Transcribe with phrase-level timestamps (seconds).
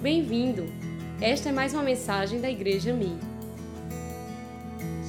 [0.00, 0.64] Bem-vindo!
[1.20, 3.18] Esta é mais uma mensagem da Igreja Mi.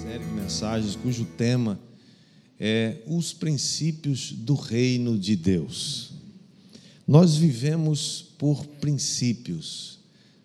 [0.01, 1.79] Série de mensagens cujo tema
[2.59, 6.13] é os princípios do reino de Deus.
[7.07, 9.99] Nós vivemos por princípios.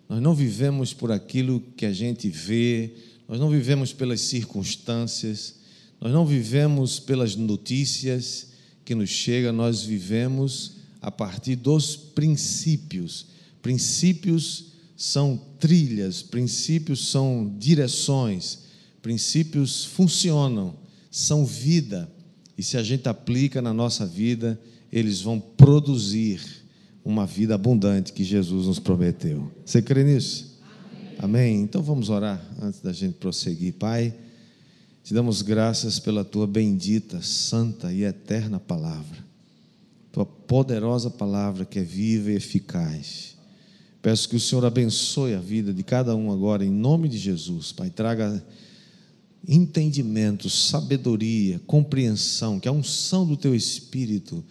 [0.07, 2.93] Nós não vivemos por aquilo que a gente vê,
[3.27, 5.55] nós não vivemos pelas circunstâncias,
[5.99, 8.49] nós não vivemos pelas notícias
[8.85, 13.33] que nos chegam, nós vivemos a partir dos princípios.
[13.65, 18.59] Princípios são trilhas, princípios são direções,
[19.01, 20.77] princípios funcionam,
[21.11, 22.07] são vida.
[22.59, 24.61] E se a gente aplica na nossa vida,
[24.93, 26.43] eles vão produzir
[27.03, 29.51] uma vida abundante que Jesus nos prometeu.
[29.65, 30.61] Você crê nisso?
[31.19, 31.55] Amém.
[31.55, 31.63] Amém.
[31.63, 33.73] Então vamos orar antes da gente prosseguir.
[33.73, 34.15] Pai,
[35.03, 39.25] te damos graças pela tua bendita, santa e eterna palavra.
[40.13, 43.33] Tua poderosa palavra que é viva e eficaz.
[44.05, 47.73] Peço que o Senhor abençoe a vida de cada um agora, em nome de Jesus.
[47.73, 48.45] Pai, traga
[49.49, 54.45] entendimento, sabedoria, compreensão, que a unção do teu Espírito,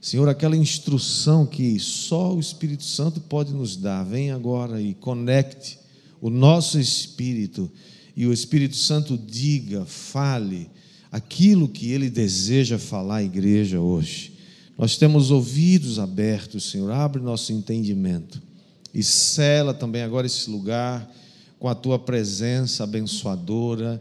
[0.00, 5.76] Senhor, aquela instrução que só o Espírito Santo pode nos dar, vem agora e conecte
[6.20, 7.68] o nosso espírito
[8.16, 10.70] e o Espírito Santo diga, fale
[11.10, 14.34] aquilo que ele deseja falar à igreja hoje.
[14.78, 18.49] Nós temos ouvidos abertos, Senhor, abre nosso entendimento
[18.94, 21.10] e cela também agora esse lugar
[21.58, 24.00] com a tua presença abençoadora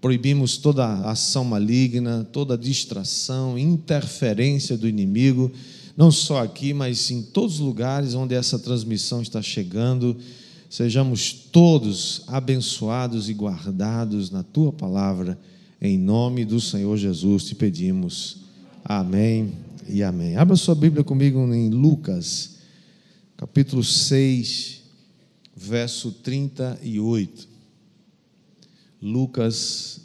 [0.00, 5.52] proibimos toda ação maligna, toda distração, interferência do inimigo,
[5.96, 10.16] não só aqui, mas em todos os lugares onde essa transmissão está chegando.
[10.70, 15.38] Sejamos todos abençoados e guardados na tua palavra,
[15.82, 18.38] em nome do Senhor Jesus te pedimos.
[18.84, 19.52] Amém
[19.88, 20.36] e amém.
[20.36, 22.56] Abra sua Bíblia comigo em Lucas,
[23.40, 24.82] capítulo 6,
[25.56, 27.48] verso 38.
[29.00, 30.02] Lucas,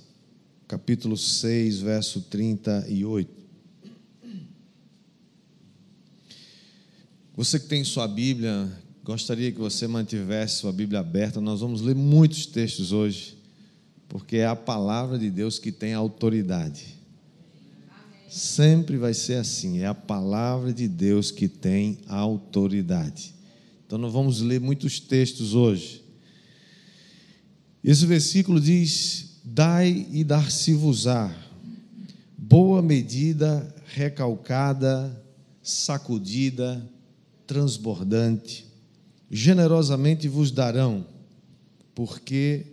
[0.66, 3.29] capítulo 6, verso 38.
[7.35, 8.72] Você que tem sua Bíblia,
[9.03, 11.41] gostaria que você mantivesse sua Bíblia aberta.
[11.41, 13.38] Nós vamos ler muitos textos hoje,
[14.07, 16.94] porque é a palavra de Deus que tem autoridade.
[18.35, 23.34] Sempre vai ser assim, é a palavra de Deus que tem autoridade.
[23.88, 26.03] Então, nós vamos ler muitos textos hoje.
[27.81, 31.34] Esse versículo diz: Dai e dar-se-vos-á,
[32.38, 35.18] boa medida, recalcada,
[35.63, 36.85] sacudida,
[37.47, 38.68] transbordante,
[39.31, 41.07] generosamente vos darão,
[41.95, 42.66] porque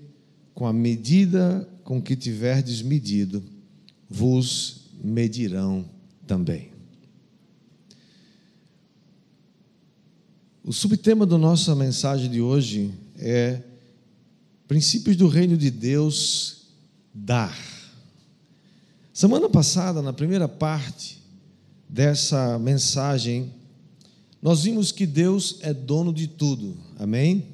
[0.55, 3.45] com a medida com que tiverdes medido,
[4.11, 5.85] vos medirão
[6.27, 6.71] também.
[10.65, 13.63] O subtema da nossa mensagem de hoje é
[14.69, 16.69] Princípios do reino de Deus
[17.13, 17.55] dar.
[19.13, 21.21] Semana passada, na primeira parte
[21.89, 23.53] dessa mensagem,
[24.41, 26.77] nós vimos que Deus é dono de tudo.
[26.99, 27.49] Amém?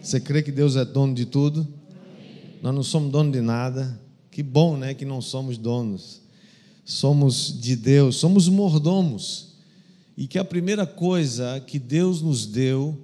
[0.00, 1.66] Você crê que Deus é dono de tudo?
[1.90, 2.58] Amém.
[2.62, 4.00] Nós não somos dono de nada.
[4.30, 6.23] Que bom, né, que não somos donos.
[6.84, 9.54] Somos de Deus, somos mordomos.
[10.16, 12.96] E que a primeira coisa que Deus nos deu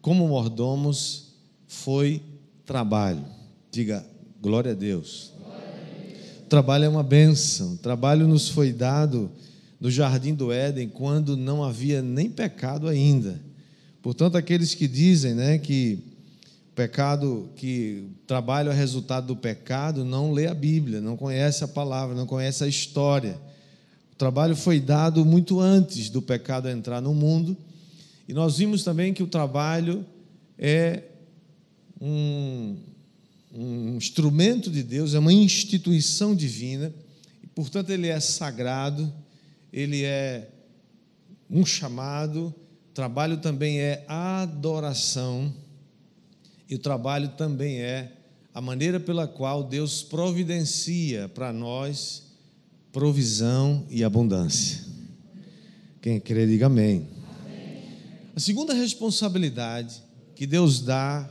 [0.00, 1.34] como mordomos
[1.66, 2.22] foi
[2.64, 3.24] trabalho.
[3.70, 4.04] Diga,
[4.40, 5.32] glória a Deus.
[6.48, 7.76] Trabalho é uma bênção.
[7.76, 9.30] Trabalho nos foi dado
[9.80, 13.40] no jardim do Éden quando não havia nem pecado ainda.
[14.02, 16.11] Portanto, aqueles que dizem, né, que
[16.74, 22.14] pecado, que trabalho é resultado do pecado, não lê a Bíblia, não conhece a palavra,
[22.14, 23.38] não conhece a história.
[24.12, 27.56] O trabalho foi dado muito antes do pecado entrar no mundo.
[28.26, 30.06] E nós vimos também que o trabalho
[30.58, 31.02] é
[32.00, 32.76] um,
[33.54, 36.92] um instrumento de Deus, é uma instituição divina,
[37.42, 39.12] e, portanto, ele é sagrado,
[39.72, 40.48] ele é
[41.50, 42.54] um chamado,
[42.94, 45.52] trabalho também é adoração,
[46.72, 48.12] e o trabalho também é
[48.54, 52.22] a maneira pela qual Deus providencia para nós
[52.90, 54.80] provisão e abundância.
[56.00, 57.08] Quem crê, diga amém.
[57.44, 57.82] amém.
[58.34, 60.02] A segunda responsabilidade
[60.34, 61.28] que Deus dá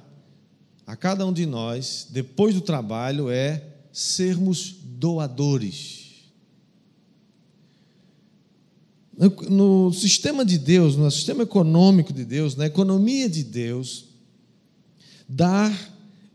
[0.86, 6.30] a cada um de nós, depois do trabalho, é sermos doadores.
[9.50, 14.11] No sistema de Deus, no sistema econômico de Deus, na economia de Deus,
[15.32, 15.72] dar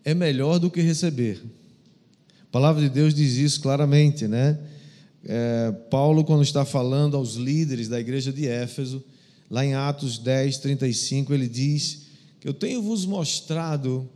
[0.05, 1.43] é melhor do que receber.
[2.43, 4.59] A palavra de Deus diz isso claramente, né?
[5.25, 9.05] É, Paulo, quando está falando aos líderes da igreja de Éfeso,
[9.51, 12.07] lá em Atos 10, 35, ele diz
[12.47, 14.09] eu tenho vos mostrado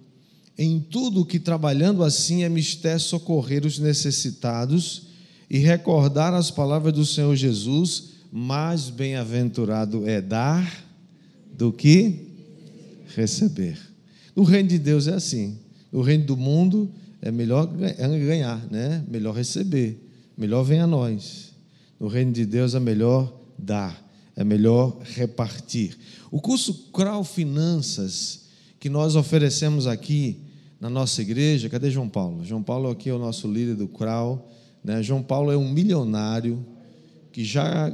[0.57, 5.09] em tudo que trabalhando assim é mistério socorrer os necessitados
[5.51, 10.85] e recordar as palavras do Senhor Jesus, mais bem-aventurado é dar
[11.59, 12.29] do que
[13.17, 13.90] receber.
[14.35, 15.59] No reino de Deus é assim.
[15.93, 16.91] No reino do mundo
[17.21, 19.05] é melhor ganhar, né?
[19.09, 20.01] Melhor receber,
[20.37, 21.53] melhor vem a nós.
[21.99, 25.99] No reino de Deus é melhor dar, é melhor repartir.
[26.31, 28.47] O curso Crau Finanças
[28.79, 30.39] que nós oferecemos aqui
[30.81, 32.43] na nossa igreja, cadê João Paulo?
[32.43, 34.51] João Paulo aqui é o nosso líder do Crau,
[34.83, 35.03] né?
[35.03, 36.65] João Paulo é um milionário
[37.31, 37.93] que já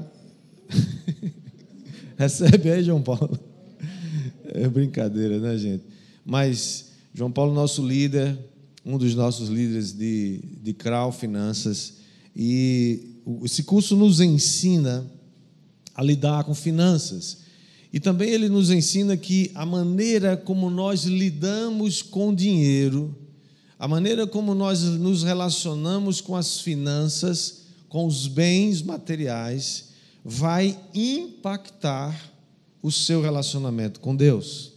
[2.16, 3.36] recebe aí, João Paulo.
[4.44, 5.95] É brincadeira, né, gente?
[6.26, 8.36] Mas João Paulo, nosso líder,
[8.84, 11.94] um dos nossos líderes de, de Crau Finanças,
[12.34, 15.06] e esse curso nos ensina
[15.94, 17.38] a lidar com finanças.
[17.92, 23.16] E também ele nos ensina que a maneira como nós lidamos com dinheiro,
[23.78, 29.90] a maneira como nós nos relacionamos com as finanças, com os bens materiais,
[30.24, 32.32] vai impactar
[32.82, 34.75] o seu relacionamento com Deus.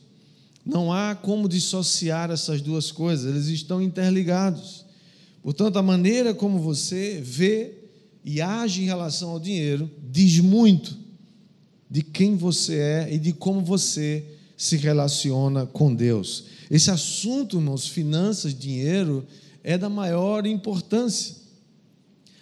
[0.70, 4.86] Não há como dissociar essas duas coisas, eles estão interligados.
[5.42, 7.74] Portanto, a maneira como você vê
[8.24, 10.96] e age em relação ao dinheiro diz muito
[11.90, 14.24] de quem você é e de como você
[14.56, 16.44] se relaciona com Deus.
[16.70, 19.26] Esse assunto, irmãos, finanças, dinheiro,
[19.64, 21.36] é da maior importância.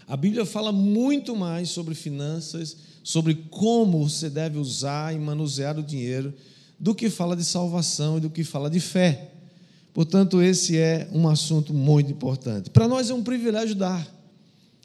[0.06, 5.84] A Bíblia fala muito mais sobre finanças, sobre como você deve usar e manusear o
[5.84, 6.34] dinheiro,
[6.80, 9.32] do que fala de salvação e do que fala de fé.
[9.94, 12.70] Portanto, esse é um assunto muito importante.
[12.70, 14.08] Para nós é um privilégio dar,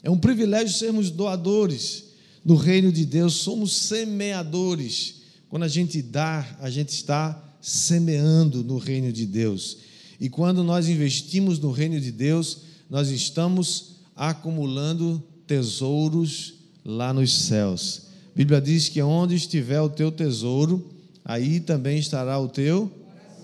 [0.01, 2.05] é um privilégio sermos doadores
[2.43, 5.21] do reino de Deus, somos semeadores.
[5.49, 9.77] Quando a gente dá, a gente está semeando no reino de Deus.
[10.19, 12.59] E quando nós investimos no reino de Deus,
[12.89, 18.03] nós estamos acumulando tesouros lá nos céus.
[18.33, 20.92] A Bíblia diz que onde estiver o teu tesouro,
[21.23, 22.91] aí também estará o teu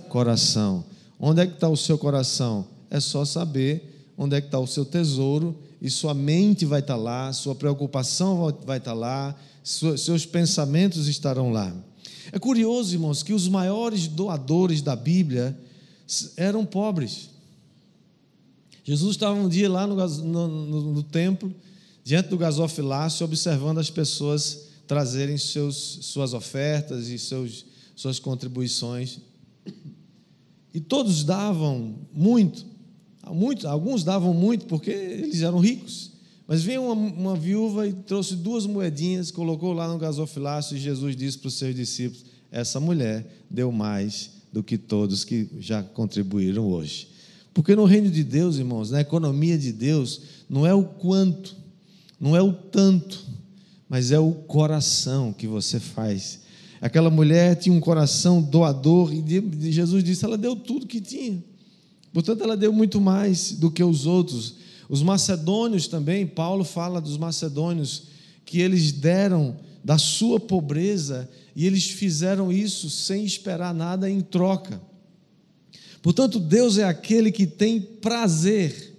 [0.10, 0.84] coração.
[1.20, 2.66] Onde é que está o seu coração?
[2.90, 6.96] É só saber onde é que está o seu tesouro e sua mente vai estar
[6.96, 11.74] lá, sua preocupação vai estar lá, seus pensamentos estarão lá.
[12.32, 15.58] É curioso, irmãos, que os maiores doadores da Bíblia
[16.36, 17.30] eram pobres.
[18.84, 21.54] Jesus estava um dia lá no, no, no, no templo,
[22.04, 27.64] diante do gasofilácio, observando as pessoas trazerem seus, suas ofertas e seus,
[27.96, 29.20] suas contribuições.
[30.74, 32.66] E todos davam muito.
[33.32, 36.14] Muitos, alguns davam muito porque eles eram ricos.
[36.48, 41.16] Mas veio uma, uma viúva e trouxe duas moedinhas, colocou lá no gasofilácio e Jesus
[41.16, 46.68] disse para os seus discípulos: Essa mulher deu mais do que todos que já contribuíram
[46.68, 47.10] hoje.
[47.54, 51.56] Porque no reino de Deus, irmãos, na economia de Deus, não é o quanto,
[52.20, 53.29] não é o tanto,
[53.90, 56.42] mas é o coração que você faz.
[56.80, 61.44] Aquela mulher tinha um coração doador e Jesus disse: ela deu tudo que tinha.
[62.14, 64.56] Portanto, ela deu muito mais do que os outros.
[64.88, 68.04] Os macedônios também, Paulo fala dos macedônios,
[68.46, 74.82] que eles deram da sua pobreza e eles fizeram isso sem esperar nada em troca.
[76.02, 78.96] Portanto, Deus é aquele que tem prazer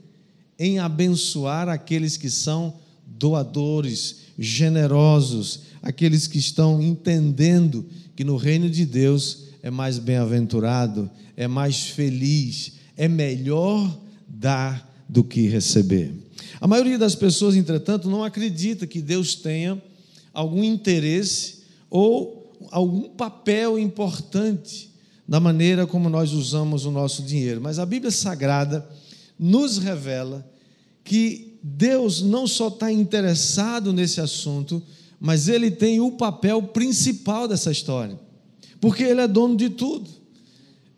[0.58, 2.74] em abençoar aqueles que são
[3.06, 7.84] doadores, generosos, aqueles que estão entendendo
[8.16, 15.22] que no reino de Deus é mais bem-aventurado, é mais feliz, é melhor dar do
[15.22, 16.14] que receber.
[16.58, 19.80] A maioria das pessoas, entretanto, não acredita que Deus tenha
[20.32, 21.58] algum interesse
[21.90, 24.90] ou algum papel importante
[25.28, 27.60] na maneira como nós usamos o nosso dinheiro.
[27.60, 28.88] Mas a Bíblia Sagrada
[29.38, 30.48] nos revela
[31.04, 34.82] que Deus não só está interessado nesse assunto,
[35.20, 38.18] mas Ele tem o papel principal dessa história,
[38.80, 40.08] porque Ele é dono de tudo.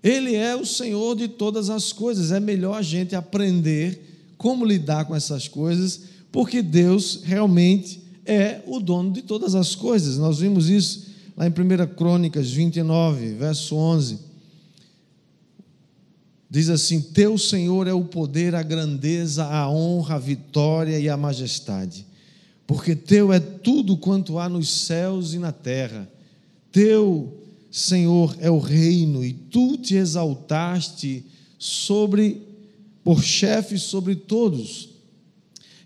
[0.02, 2.32] Ele é o Senhor de todas as coisas.
[2.32, 6.00] É melhor a gente aprender como lidar com essas coisas,
[6.32, 10.18] porque Deus realmente é o dono de todas as coisas.
[10.18, 14.31] Nós vimos isso lá em 1 Crônicas 29, verso 11.
[16.52, 21.16] Diz assim: Teu Senhor é o poder, a grandeza, a honra, a vitória e a
[21.16, 22.06] majestade,
[22.66, 26.06] porque teu é tudo quanto há nos céus e na terra.
[26.70, 27.38] Teu
[27.70, 31.24] Senhor é o reino, e tu te exaltaste
[31.58, 32.42] sobre
[33.02, 34.90] por chefe sobre todos.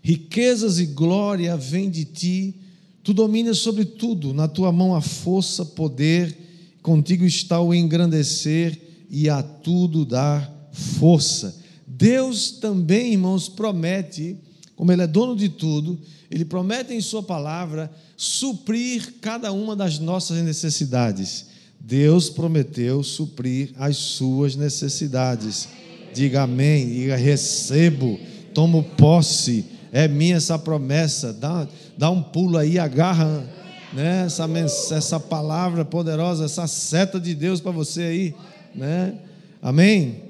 [0.01, 2.55] Riquezas e glória vêm de ti,
[3.01, 6.37] tu dominas sobre tudo, na tua mão a força, poder,
[6.81, 8.77] contigo está o engrandecer
[9.09, 11.55] e a tudo dar força.
[11.85, 14.37] Deus também, irmãos, promete,
[14.75, 19.97] como Ele é dono de tudo, Ele promete em Sua palavra suprir cada uma das
[19.97, 21.47] nossas necessidades.
[21.79, 25.69] Deus prometeu suprir as suas necessidades.
[26.13, 28.19] Diga amém, diga recebo,
[28.53, 31.31] tomo posse, é minha essa promessa.
[31.33, 31.67] Dá,
[31.97, 33.47] dá um pulo aí, agarra
[33.93, 34.47] né, essa,
[34.95, 38.35] essa palavra poderosa, essa seta de Deus para você aí.
[38.75, 39.15] Né?
[39.61, 40.26] Amém?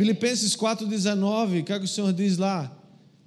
[0.00, 2.74] Filipenses 4,19, o que, é que o Senhor diz lá?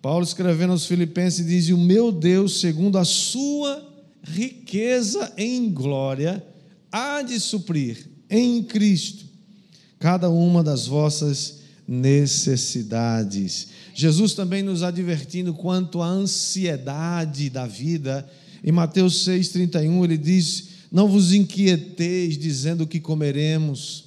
[0.01, 3.87] Paulo escrevendo aos Filipenses diz: O meu Deus, segundo a sua
[4.23, 6.43] riqueza em glória,
[6.91, 9.23] há de suprir em Cristo
[9.99, 13.67] cada uma das vossas necessidades.
[13.93, 18.27] Jesus também nos advertindo quanto à ansiedade da vida.
[18.63, 24.02] Em Mateus 6,31 ele diz: Não vos inquieteis dizendo o que comeremos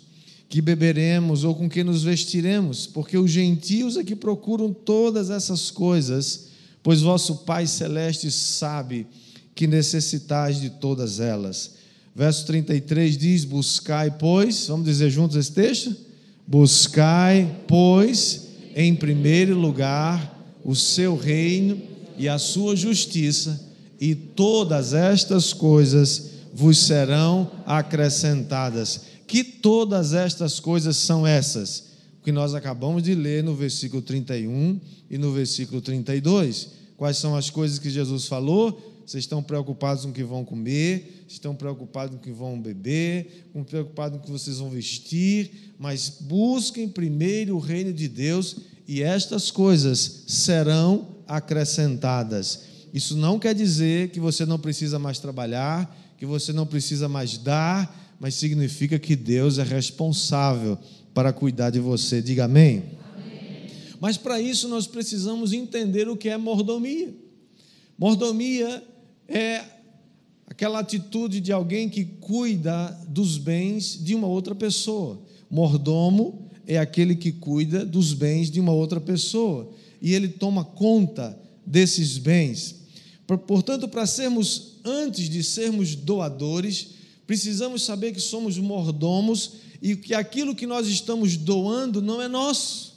[0.48, 5.70] que beberemos ou com que nos vestiremos, porque os gentios é que procuram todas essas
[5.70, 6.48] coisas,
[6.82, 9.06] pois vosso Pai celeste sabe
[9.54, 11.74] que necessitais de todas elas.
[12.14, 15.94] Verso 33 diz: Buscai, pois, vamos dizer juntos esse texto?
[16.46, 20.34] Buscai, pois, em primeiro lugar
[20.64, 21.80] o seu reino
[22.18, 23.60] e a sua justiça,
[24.00, 29.02] e todas estas coisas vos serão acrescentadas.
[29.26, 31.96] Que todas estas coisas são essas?
[32.26, 36.70] que nós acabamos de ler no versículo 31 e no versículo 32.
[36.96, 39.04] Quais são as coisas que Jesus falou?
[39.06, 43.44] Vocês estão preocupados com o que vão comer, estão preocupados com o que vão beber,
[43.46, 48.56] estão preocupados com o que vocês vão vestir, mas busquem primeiro o reino de Deus
[48.88, 52.62] e estas coisas serão acrescentadas.
[52.92, 57.38] Isso não quer dizer que você não precisa mais trabalhar, que você não precisa mais
[57.38, 60.78] dar, mas significa que Deus é responsável
[61.12, 62.20] para cuidar de você.
[62.22, 62.82] Diga amém.
[63.14, 63.70] amém.
[64.00, 67.14] Mas para isso nós precisamos entender o que é mordomia.
[67.98, 68.82] Mordomia
[69.28, 69.64] é
[70.46, 75.20] aquela atitude de alguém que cuida dos bens de uma outra pessoa.
[75.50, 79.70] Mordomo é aquele que cuida dos bens de uma outra pessoa
[80.00, 82.76] e ele toma conta desses bens.
[83.46, 86.95] Portanto, para sermos, antes de sermos doadores,
[87.26, 92.96] precisamos saber que somos mordomos e que aquilo que nós estamos doando não é nosso.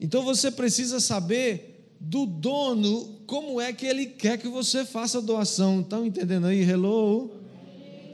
[0.00, 5.20] Então você precisa saber do dono como é que ele quer que você faça a
[5.20, 5.80] doação.
[5.80, 6.60] Estão entendendo aí?
[6.60, 7.30] Hello?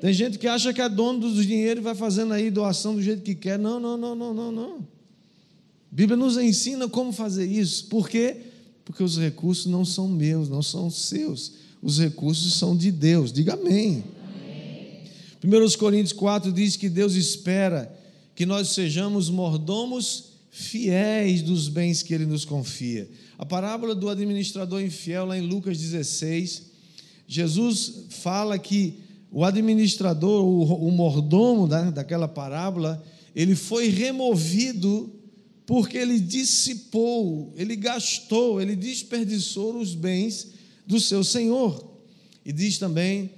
[0.00, 3.02] Tem gente que acha que é dono do dinheiro e vai fazendo aí doação do
[3.02, 3.58] jeito que quer.
[3.58, 4.76] Não, não, não, não, não, não.
[4.76, 7.86] A Bíblia nos ensina como fazer isso.
[7.86, 8.36] Por quê?
[8.84, 11.52] Porque os recursos não são meus, não são seus.
[11.80, 13.32] Os recursos são de Deus.
[13.32, 14.02] Diga amém.
[15.44, 17.92] 1 Coríntios 4 diz que Deus espera
[18.34, 23.10] que nós sejamos mordomos fiéis dos bens que Ele nos confia.
[23.36, 26.70] A parábola do administrador infiel, lá em Lucas 16,
[27.26, 33.02] Jesus fala que o administrador, o, mordomo da, daquela parábola,
[33.34, 35.10] ele foi removido
[35.64, 40.48] porque ele dissipou, ele gastou, ele desperdiçou os bens
[40.86, 41.98] do seu senhor.
[42.44, 43.30] E diz também,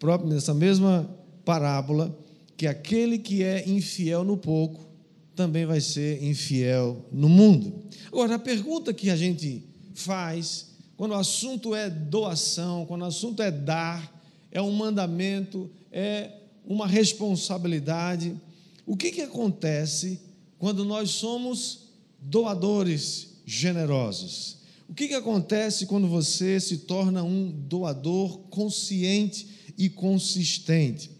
[0.00, 1.08] próprio nessa mesma
[1.44, 2.16] parábola
[2.56, 4.86] que aquele que é infiel no pouco
[5.34, 7.84] também vai ser infiel no mundo.
[8.08, 13.42] Agora, a pergunta que a gente faz quando o assunto é doação, quando o assunto
[13.42, 16.30] é dar, é um mandamento, é
[16.62, 18.36] uma responsabilidade,
[18.84, 20.20] o que, que acontece
[20.58, 21.88] quando nós somos
[22.20, 24.58] doadores generosos?
[24.88, 29.46] O que, que acontece quando você se torna um doador consciente
[29.78, 31.10] e consistente?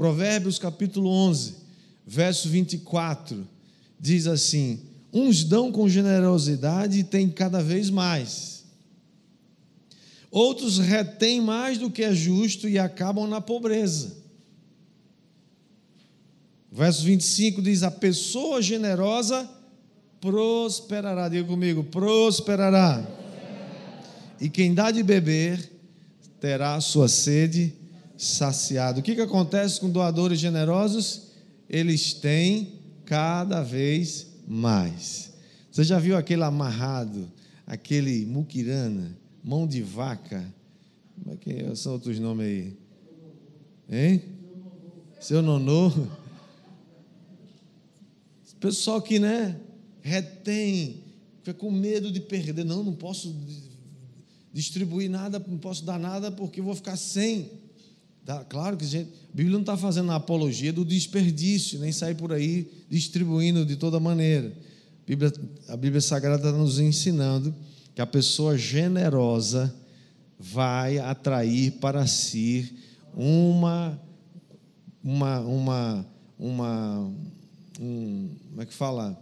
[0.00, 1.56] Provérbios capítulo 11,
[2.06, 3.46] verso 24,
[4.00, 4.80] diz assim:
[5.12, 8.64] Uns dão com generosidade e têm cada vez mais.
[10.30, 14.16] Outros retêm mais do que é justo e acabam na pobreza.
[16.72, 19.46] Verso 25 diz: A pessoa generosa
[20.18, 21.28] prosperará.
[21.28, 23.06] Diga comigo: prosperará.
[24.40, 25.70] E quem dá de beber
[26.40, 27.78] terá sua sede
[28.20, 29.00] saciado.
[29.00, 31.28] O que, que acontece com doadores generosos?
[31.68, 32.74] Eles têm
[33.06, 35.32] cada vez mais.
[35.70, 37.30] Você já viu aquele amarrado,
[37.66, 40.44] aquele muquirana, mão de vaca?
[41.14, 42.76] Como é que são outros nomes aí?
[43.88, 44.22] Hein?
[45.18, 45.90] Seu nonô?
[48.60, 49.58] Pessoal que, né,
[50.02, 51.02] retém,
[51.38, 52.64] fica com medo de perder.
[52.64, 53.34] Não, não posso
[54.52, 57.50] distribuir nada, não posso dar nada porque vou ficar sem.
[58.30, 61.90] Tá, claro que a, gente, a Bíblia não está fazendo a apologia do desperdício, nem
[61.90, 64.52] sair por aí distribuindo de toda maneira.
[65.02, 65.32] A Bíblia,
[65.66, 67.52] a Bíblia Sagrada está nos ensinando
[67.92, 69.74] que a pessoa generosa
[70.38, 72.72] vai atrair para si
[73.16, 74.00] uma
[75.02, 76.06] uma uma
[76.38, 77.12] uma
[77.80, 79.20] um, como é que fala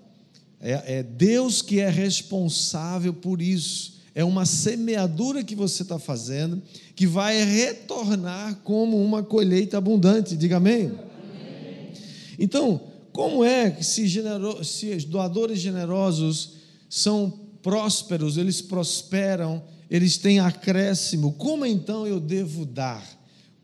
[0.61, 6.61] é, é Deus que é responsável por isso é uma semeadura que você está fazendo
[6.99, 10.37] que vai retornar como uma colheita abundante.
[10.37, 10.87] Diga amém.
[10.87, 11.93] amém.
[12.37, 12.81] Então,
[13.13, 16.55] como é que se, genero, se doadores generosos
[16.91, 17.31] são
[17.63, 23.07] prósperos, eles prosperam, eles têm acréscimo, como então eu devo dar?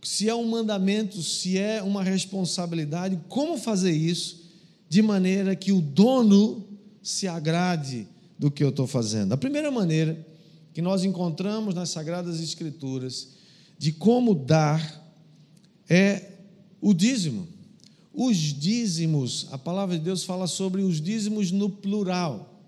[0.01, 4.49] Se é um mandamento, se é uma responsabilidade, como fazer isso
[4.89, 6.69] de maneira que o dono
[7.03, 8.07] se agrade
[8.39, 9.33] do que eu estou fazendo?
[9.33, 10.25] A primeira maneira
[10.75, 13.29] que nós encontramos nas Sagradas Escrituras
[13.79, 15.03] de como dar
[15.89, 16.33] é
[16.81, 17.47] o dízimo.
[18.13, 22.61] Os dízimos, a palavra de Deus fala sobre os dízimos no plural.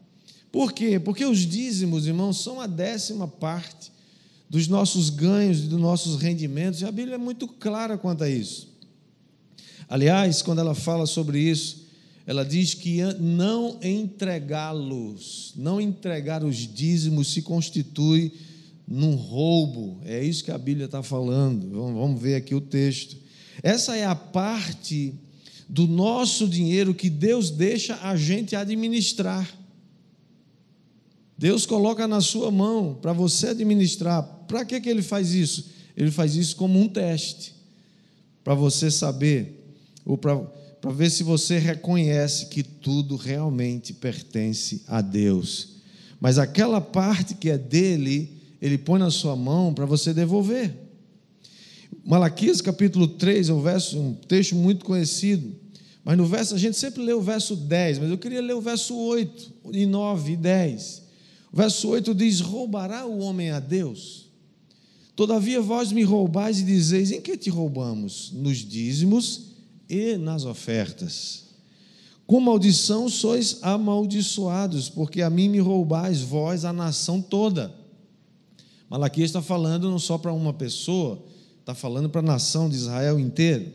[0.52, 0.98] Por quê?
[1.00, 3.92] Porque os dízimos, irmãos, são a décima parte
[4.48, 8.30] dos nossos ganhos e dos nossos rendimentos, e a Bíblia é muito clara quanto a
[8.30, 8.68] isso.
[9.88, 11.85] Aliás, quando ela fala sobre isso,
[12.26, 18.32] ela diz que não entregá-los, não entregar os dízimos se constitui
[18.86, 20.00] num roubo.
[20.04, 21.70] É isso que a Bíblia está falando.
[21.70, 23.16] Vamos ver aqui o texto.
[23.62, 25.14] Essa é a parte
[25.68, 29.48] do nosso dinheiro que Deus deixa a gente administrar.
[31.38, 34.22] Deus coloca na sua mão para você administrar.
[34.48, 35.70] Para que, que ele faz isso?
[35.96, 37.54] Ele faz isso como um teste,
[38.42, 40.40] para você saber, ou para
[40.86, 45.80] para ver se você reconhece que tudo realmente pertence a Deus.
[46.20, 48.30] Mas aquela parte que é dele,
[48.62, 50.72] ele põe na sua mão para você devolver.
[52.04, 55.56] Malaquias capítulo 3 é um, verso, um texto muito conhecido,
[56.04, 58.60] mas no verso, a gente sempre lê o verso 10, mas eu queria ler o
[58.60, 61.02] verso 8, e 9 e 10.
[61.52, 64.30] O verso 8 diz: Roubará o homem a Deus?
[65.16, 68.30] Todavia vós me roubais e dizeis: Em que te roubamos?
[68.32, 69.45] Nos dízimos
[69.88, 71.44] e nas ofertas.
[72.26, 77.72] Com maldição sois amaldiçoados, porque a mim me roubais vós a nação toda.
[78.90, 81.22] Malaquias está falando não só para uma pessoa,
[81.60, 83.72] está falando para a nação de Israel inteira.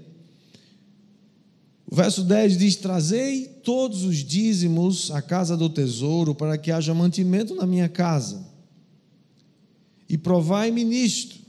[1.89, 6.93] O verso 10 diz: Trazei todos os dízimos à casa do tesouro, para que haja
[6.93, 8.45] mantimento na minha casa.
[10.07, 11.40] E provai-me nisto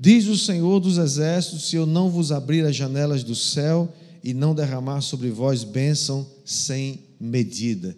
[0.00, 4.32] Diz o Senhor dos Exércitos: se eu não vos abrir as janelas do céu e
[4.32, 7.96] não derramar sobre vós bênção sem medida.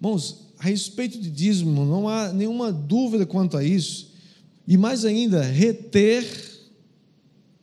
[0.00, 4.12] Bons, a respeito de dízimo, não há nenhuma dúvida quanto a isso.
[4.66, 6.26] E mais ainda, reter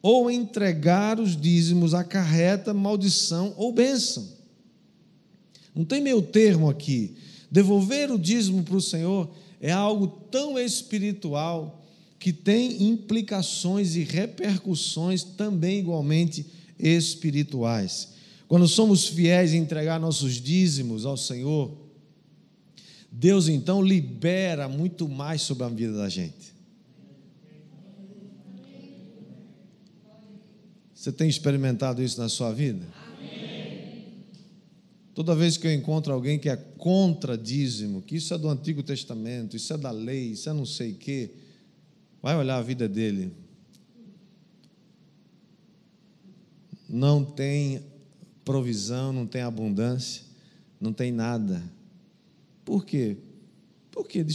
[0.01, 4.25] ou entregar os dízimos acarreta maldição ou bênção.
[5.75, 7.15] Não tem meio termo aqui.
[7.51, 11.82] Devolver o dízimo para o Senhor é algo tão espiritual
[12.23, 16.45] que tem implicações e repercussões também igualmente
[16.79, 18.13] espirituais.
[18.47, 21.75] Quando somos fiéis em entregar nossos dízimos ao Senhor,
[23.12, 26.53] Deus então libera muito mais sobre a vida da gente.
[30.95, 32.88] Você tem experimentado isso na sua vida?
[35.13, 38.81] Toda vez que eu encontro alguém que é contra dízimo, que isso é do Antigo
[38.81, 41.42] Testamento, isso é da lei, isso é não sei o quê,
[42.23, 43.33] Vai olhar a vida dele.
[46.88, 47.83] Não tem
[48.45, 50.23] provisão, não tem abundância,
[50.79, 51.62] não tem nada.
[52.63, 53.17] Por quê?
[53.91, 54.25] Porque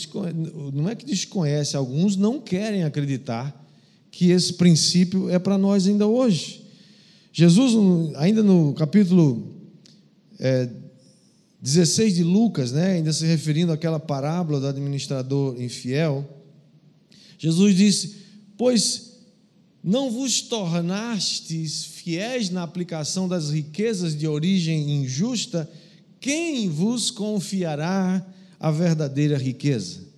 [0.74, 3.66] não é que desconhece, alguns não querem acreditar
[4.10, 6.66] que esse princípio é para nós ainda hoje.
[7.32, 9.50] Jesus, ainda no capítulo
[10.38, 10.68] é,
[11.62, 16.37] 16 de Lucas, né, ainda se referindo àquela parábola do administrador infiel,
[17.38, 18.16] Jesus disse:
[18.56, 19.20] Pois
[19.82, 25.70] não vos tornastes fiéis na aplicação das riquezas de origem injusta,
[26.20, 28.26] quem vos confiará
[28.58, 30.08] a verdadeira riqueza?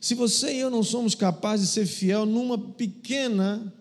[0.00, 3.72] Se você e eu não somos capazes de ser fiel numa pequena,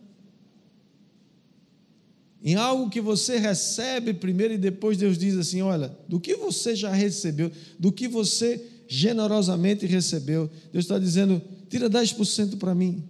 [2.42, 6.76] em algo que você recebe primeiro e depois Deus diz assim: olha, do que você
[6.76, 11.42] já recebeu, do que você generosamente recebeu, Deus está dizendo:
[11.76, 13.04] tira 10% para mim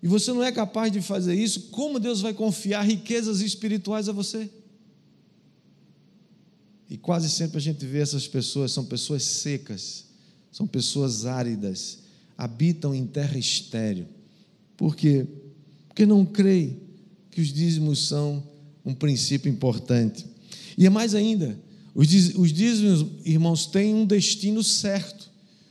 [0.00, 4.12] e você não é capaz de fazer isso, como Deus vai confiar riquezas espirituais a
[4.12, 4.48] você?
[6.88, 10.04] E quase sempre a gente vê essas pessoas, são pessoas secas,
[10.52, 11.98] são pessoas áridas,
[12.36, 14.06] habitam em terra estéril.
[14.76, 15.26] Por quê?
[15.88, 16.78] Porque não creem
[17.32, 18.40] que os dízimos são
[18.84, 20.24] um princípio importante.
[20.76, 21.58] E é mais ainda,
[21.92, 25.28] os dízimos, irmãos, têm um destino certo.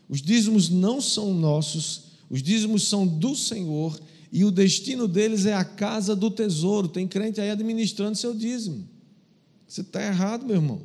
[0.10, 4.00] Os dízimos não são nossos, os dízimos são do Senhor
[4.32, 6.88] e o destino deles é a casa do tesouro.
[6.88, 8.88] Tem crente aí administrando seu dízimo.
[9.68, 10.82] Você está errado, meu irmão.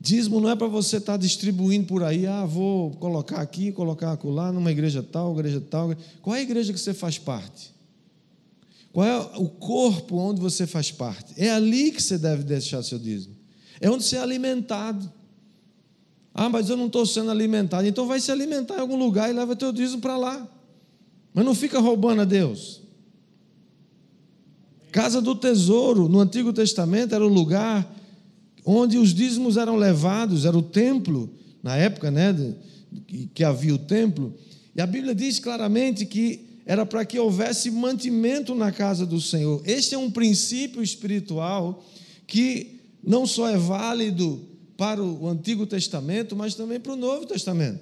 [0.00, 4.12] Dízimo não é para você estar tá distribuindo por aí, ah, vou colocar aqui, colocar
[4.12, 5.94] acolá, numa igreja tal, igreja tal.
[6.22, 7.74] Qual é a igreja que você faz parte?
[8.92, 11.34] Qual é o corpo onde você faz parte?
[11.36, 13.34] É ali que você deve deixar seu dízimo.
[13.80, 15.12] É onde você é alimentado.
[16.40, 17.84] Ah, mas eu não estou sendo alimentado.
[17.84, 20.48] Então vai se alimentar em algum lugar e leva teu dízimo para lá.
[21.34, 22.80] Mas não fica roubando a Deus.
[24.92, 27.92] Casa do tesouro, no Antigo Testamento, era o lugar
[28.64, 31.28] onde os dízimos eram levados, era o templo,
[31.60, 32.32] na época né,
[33.34, 34.32] que havia o templo.
[34.76, 39.60] E a Bíblia diz claramente que era para que houvesse mantimento na casa do Senhor.
[39.64, 41.84] Este é um princípio espiritual
[42.28, 44.47] que não só é válido
[44.78, 47.80] para o Antigo Testamento, mas também para o Novo Testamento.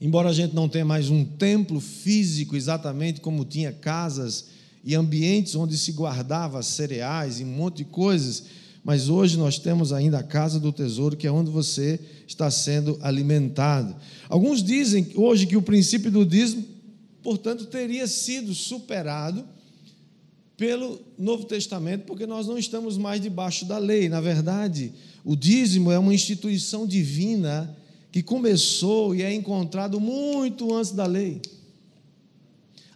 [0.00, 4.46] Embora a gente não tenha mais um templo físico exatamente como tinha casas
[4.84, 8.44] e ambientes onde se guardava cereais e um monte de coisas,
[8.84, 12.96] mas hoje nós temos ainda a casa do tesouro, que é onde você está sendo
[13.02, 13.94] alimentado.
[14.28, 16.64] Alguns dizem hoje que o princípio do dízimo
[17.22, 19.44] portanto, teria sido superado
[20.60, 24.10] pelo Novo Testamento, porque nós não estamos mais debaixo da lei.
[24.10, 24.92] Na verdade,
[25.24, 27.74] o dízimo é uma instituição divina
[28.12, 31.40] que começou e é encontrado muito antes da lei.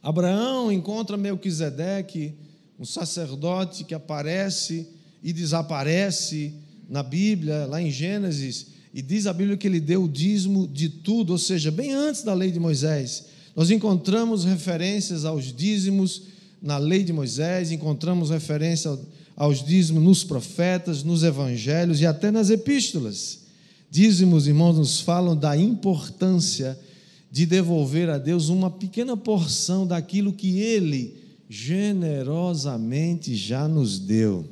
[0.02, 2.34] Abraão encontra Melquisedeque,
[2.78, 4.86] um sacerdote que aparece
[5.22, 6.52] e desaparece
[6.86, 10.90] na Bíblia, lá em Gênesis, e diz a Bíblia que ele deu o dízimo de
[10.90, 13.24] tudo, ou seja, bem antes da lei de Moisés.
[13.56, 16.33] Nós encontramos referências aos dízimos
[16.64, 18.98] na lei de Moisés, encontramos referência
[19.36, 23.40] aos dízimos nos profetas, nos evangelhos e até nas epístolas.
[23.90, 26.78] Dízimos, irmãos, nos falam da importância
[27.30, 31.18] de devolver a Deus uma pequena porção daquilo que Ele
[31.50, 34.48] generosamente já nos deu.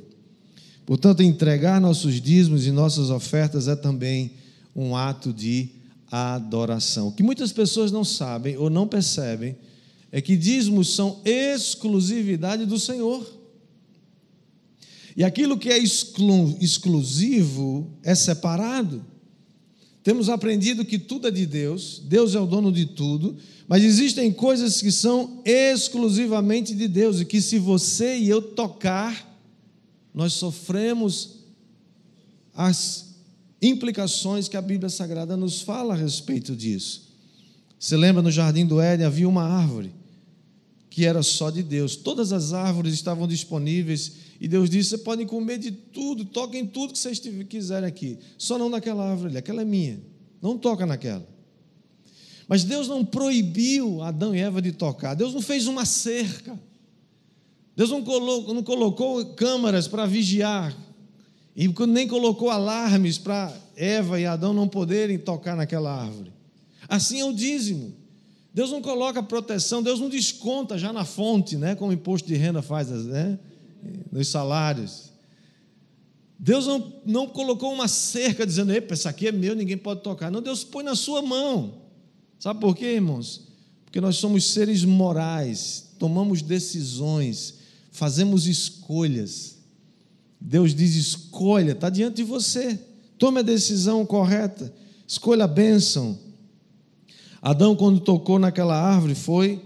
[0.85, 4.33] Portanto, entregar nossos dízimos e nossas ofertas é também
[4.75, 5.69] um ato de
[6.11, 7.07] adoração.
[7.07, 9.55] O que muitas pessoas não sabem ou não percebem
[10.13, 13.27] é que dízimos são exclusividade do Senhor.
[15.17, 19.03] E aquilo que é exclu exclusivo é separado.
[20.03, 23.35] Temos aprendido que tudo é de Deus, Deus é o dono de tudo,
[23.67, 29.35] mas existem coisas que são exclusivamente de Deus e que se você e eu tocar,
[30.13, 31.39] nós sofremos
[32.53, 33.15] as
[33.59, 37.11] implicações que a Bíblia Sagrada nos fala a respeito disso.
[37.79, 40.02] Você lembra no jardim do Éden havia uma árvore
[40.93, 41.95] que era só de Deus.
[41.95, 46.93] Todas as árvores estavam disponíveis e Deus disse: "Vocês podem comer de tudo, toquem tudo
[46.93, 49.99] que vocês quiserem aqui, só não naquela árvore, aquela é minha.
[50.39, 51.27] Não toca naquela."
[52.47, 55.15] Mas Deus não proibiu Adão e Eva de tocar.
[55.15, 56.59] Deus não fez uma cerca.
[57.75, 60.77] Deus não colocou, não colocou câmaras para vigiar
[61.55, 66.31] e nem colocou alarmes para Eva e Adão não poderem tocar naquela árvore.
[66.87, 68.02] Assim é o dízimo.
[68.53, 72.35] Deus não coloca proteção, Deus não desconta já na fonte, né, como o imposto de
[72.35, 73.39] renda faz, né,
[74.11, 75.11] nos salários.
[76.37, 80.29] Deus não, não colocou uma cerca dizendo, epa, isso aqui é meu, ninguém pode tocar.
[80.29, 81.81] Não, Deus põe na sua mão.
[82.37, 83.47] Sabe por quê, irmãos?
[83.85, 87.59] Porque nós somos seres morais, tomamos decisões,
[87.91, 89.59] fazemos escolhas.
[90.39, 92.77] Deus diz: escolha, está diante de você.
[93.17, 94.73] Tome a decisão correta.
[95.07, 96.19] Escolha a bênção.
[97.43, 99.61] Adão, quando tocou naquela árvore, foi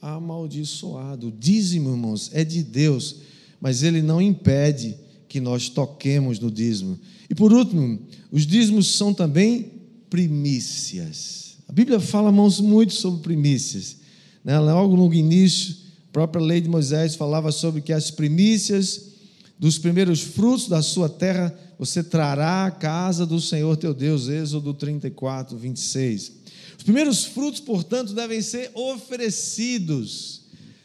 [0.00, 1.28] amaldiçoado.
[1.28, 3.18] O dízimo, irmãos, é de Deus,
[3.60, 4.96] mas ele não impede
[5.28, 6.98] que nós toquemos no dízimo.
[7.30, 8.00] E por último,
[8.32, 9.70] os dízimos são também
[10.10, 11.58] primícias.
[11.68, 13.98] A Bíblia fala, irmãos, muito sobre primícias.
[14.44, 14.58] Né?
[14.58, 15.76] Logo no início,
[16.08, 19.12] a própria lei de Moisés falava sobre que as primícias
[19.56, 24.28] dos primeiros frutos da sua terra você trará a casa do Senhor teu Deus.
[24.28, 26.41] Êxodo 34, 26.
[26.82, 30.42] Os primeiros frutos, portanto, devem ser oferecidos,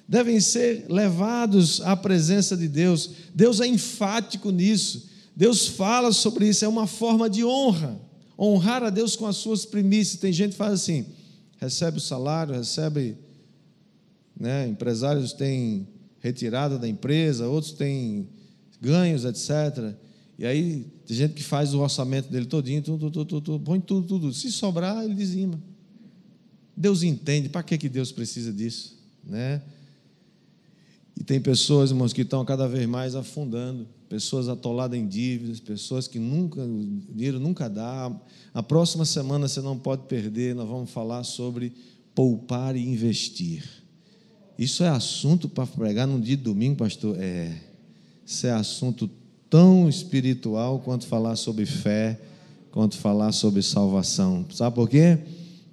[0.07, 3.10] devem ser levados à presença de Deus.
[3.33, 5.10] Deus é enfático nisso.
[5.36, 7.99] Deus fala sobre isso, é uma forma de honra.
[8.38, 10.21] Honrar a Deus com as suas primícias.
[10.21, 11.03] Tem gente que faz assim:
[11.60, 13.17] recebe o salário, recebe.
[14.39, 15.88] Né, empresários têm
[16.19, 18.29] retirada da empresa, outros têm
[18.79, 19.95] ganhos, etc.
[20.38, 23.79] E aí tem gente que faz o orçamento dele todinho, tudo, tudo, tudo, tudo, põe
[23.79, 24.31] tudo, tudo.
[24.31, 25.60] Se sobrar, ele dizima.
[26.77, 28.95] Deus entende, para que, que Deus precisa disso?
[29.23, 29.59] Né?
[31.19, 36.07] E tem pessoas, irmãos, que estão cada vez mais afundando, pessoas atoladas em dívidas, pessoas
[36.07, 38.15] que nunca, o dinheiro nunca dá.
[38.53, 41.73] A próxima semana você não pode perder, nós vamos falar sobre
[42.13, 43.63] poupar e investir.
[44.57, 47.17] Isso é assunto para pregar num dia de domingo, pastor?
[47.19, 47.59] É.
[48.23, 49.09] Isso é assunto
[49.49, 52.19] tão espiritual quanto falar sobre fé,
[52.71, 54.45] quanto falar sobre salvação.
[54.51, 55.17] Sabe por quê?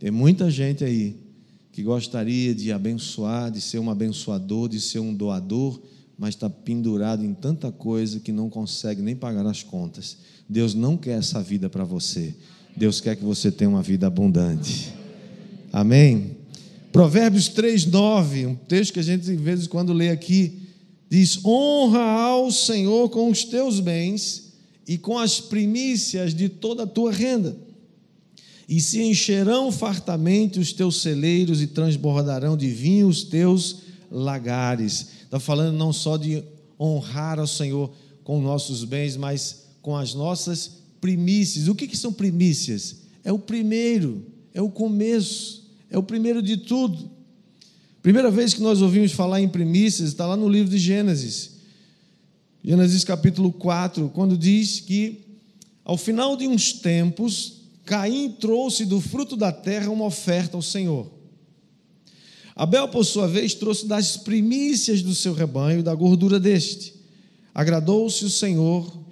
[0.04, 1.16] Tem muita gente aí
[1.72, 5.80] que gostaria de abençoar, de ser um abençoador, de ser um doador,
[6.18, 10.18] mas está pendurado em tanta coisa que não consegue nem pagar as contas.
[10.46, 12.34] Deus não quer essa vida para você.
[12.76, 14.92] Deus quer que você tenha uma vida abundante.
[15.72, 16.36] Amém?
[16.92, 20.68] Provérbios 3, 9, um texto que a gente de vez em quando lê aqui,
[21.08, 24.52] diz: Honra ao Senhor com os teus bens
[24.86, 27.56] e com as primícias de toda a tua renda
[28.68, 33.76] e se encherão fartamente os teus celeiros e transbordarão de vinho os teus
[34.10, 35.08] lagares.
[35.22, 36.42] Está falando não só de
[36.80, 41.68] honrar ao Senhor com nossos bens, mas com as nossas primícias.
[41.68, 42.96] O que, que são primícias?
[43.22, 47.10] É o primeiro, é o começo, é o primeiro de tudo.
[48.02, 51.52] Primeira vez que nós ouvimos falar em primícias está lá no livro de Gênesis.
[52.62, 55.20] Gênesis capítulo 4, quando diz que
[55.84, 57.53] ao final de uns tempos,
[57.84, 61.10] Caim trouxe do fruto da terra uma oferta ao Senhor.
[62.56, 66.94] Abel, por sua vez, trouxe das primícias do seu rebanho, da gordura deste.
[67.54, 69.04] Agradou-se o Senhor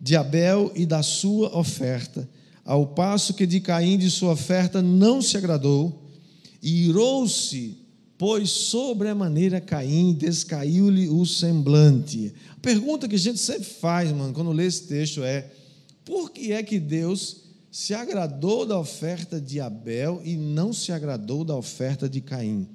[0.00, 2.28] de Abel e da sua oferta,
[2.64, 6.04] ao passo que de Caim de sua oferta não se agradou,
[6.62, 7.76] e irou-se,
[8.16, 12.32] pois sobre a maneira Caim descaiu-lhe o semblante.
[12.56, 15.50] A pergunta que a gente sempre faz, mano, quando lê esse texto é:
[16.04, 21.44] por que é que Deus se agradou da oferta de Abel e não se agradou
[21.44, 22.66] da oferta de Caim.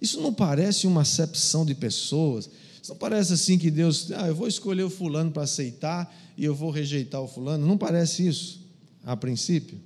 [0.00, 2.50] Isso não parece uma acepção de pessoas?
[2.82, 6.44] Isso não parece assim que Deus, ah, eu vou escolher o fulano para aceitar e
[6.44, 7.66] eu vou rejeitar o fulano?
[7.66, 8.60] Não parece isso,
[9.04, 9.80] a princípio?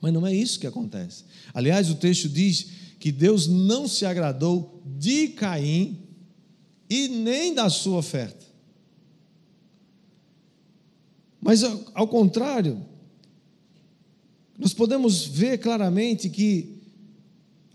[0.00, 1.24] Mas não é isso que acontece.
[1.52, 5.98] Aliás, o texto diz que Deus não se agradou de Caim
[6.88, 8.46] e nem da sua oferta.
[11.40, 12.84] Mas, ao contrário,
[14.60, 16.82] nós podemos ver claramente que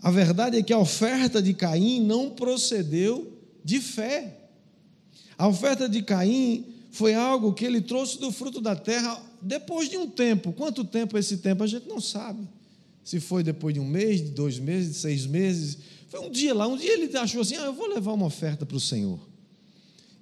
[0.00, 4.36] a verdade é que a oferta de Caim não procedeu de fé.
[5.36, 9.96] A oferta de Caim foi algo que ele trouxe do fruto da terra depois de
[9.96, 10.52] um tempo.
[10.52, 11.64] Quanto tempo esse tempo?
[11.64, 12.46] A gente não sabe.
[13.02, 15.78] Se foi depois de um mês, de dois meses, de seis meses.
[16.08, 16.68] Foi um dia lá.
[16.68, 19.18] Um dia ele achou assim: ah, eu vou levar uma oferta para o Senhor.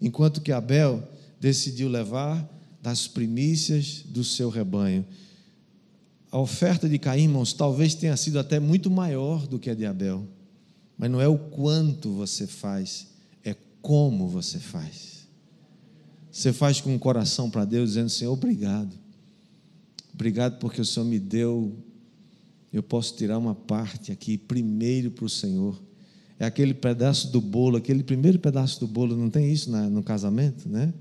[0.00, 1.06] Enquanto que Abel
[1.38, 2.48] decidiu levar
[2.80, 5.04] das primícias do seu rebanho
[6.34, 9.86] a oferta de Caim, irmãos, talvez tenha sido até muito maior do que a de
[9.86, 10.26] Abel.
[10.98, 13.06] Mas não é o quanto você faz,
[13.44, 15.28] é como você faz.
[16.32, 18.92] Você faz com o coração para Deus, dizendo: Senhor, obrigado.
[20.12, 21.72] Obrigado porque o Senhor me deu.
[22.72, 25.80] Eu posso tirar uma parte aqui, primeiro para o Senhor.
[26.36, 30.68] É aquele pedaço do bolo, aquele primeiro pedaço do bolo, não tem isso no casamento,
[30.68, 30.92] né?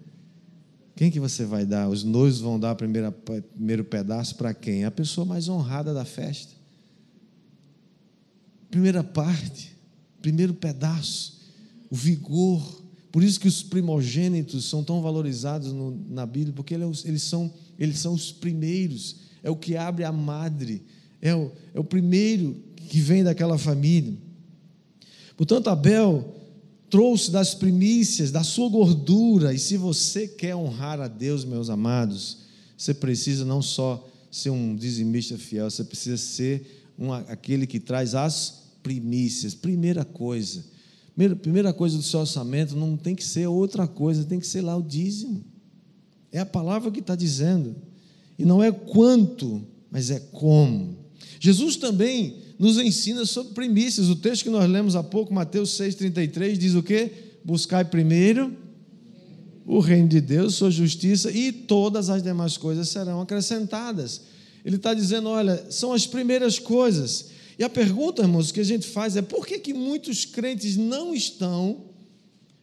[0.96, 1.90] Quem que você vai dar?
[1.90, 4.86] Os noivos vão dar o primeiro pedaço para quem?
[4.86, 6.54] A pessoa mais honrada da festa.
[8.70, 9.76] Primeira parte,
[10.22, 11.42] primeiro pedaço,
[11.90, 12.82] o vigor.
[13.12, 17.52] Por isso que os primogênitos são tão valorizados no, na Bíblia, porque eles, eles, são,
[17.78, 20.84] eles são os primeiros, é o que abre a madre,
[21.22, 24.14] é o, é o primeiro que vem daquela família.
[25.36, 26.43] Portanto, Abel
[26.94, 29.52] trouxe das primícias, da sua gordura.
[29.52, 32.38] E se você quer honrar a Deus, meus amados,
[32.78, 38.14] você precisa não só ser um dizimista fiel, você precisa ser um, aquele que traz
[38.14, 39.56] as primícias.
[39.56, 40.64] Primeira coisa.
[41.16, 44.62] Primeira, primeira coisa do seu orçamento não tem que ser outra coisa, tem que ser
[44.62, 45.44] lá o dízimo.
[46.32, 47.76] É a palavra que está dizendo.
[48.38, 50.96] E não é quanto, mas é como.
[51.40, 54.08] Jesus também nos ensina sobre primícias.
[54.08, 57.12] O texto que nós lemos há pouco, Mateus 6,33, diz o quê?
[57.44, 58.56] Buscai primeiro
[59.66, 64.22] o reino de Deus, sua justiça, e todas as demais coisas serão acrescentadas.
[64.64, 67.32] Ele está dizendo: olha, são as primeiras coisas.
[67.60, 71.14] E a pergunta, irmãos, que a gente faz é: por que, que muitos crentes não
[71.14, 71.84] estão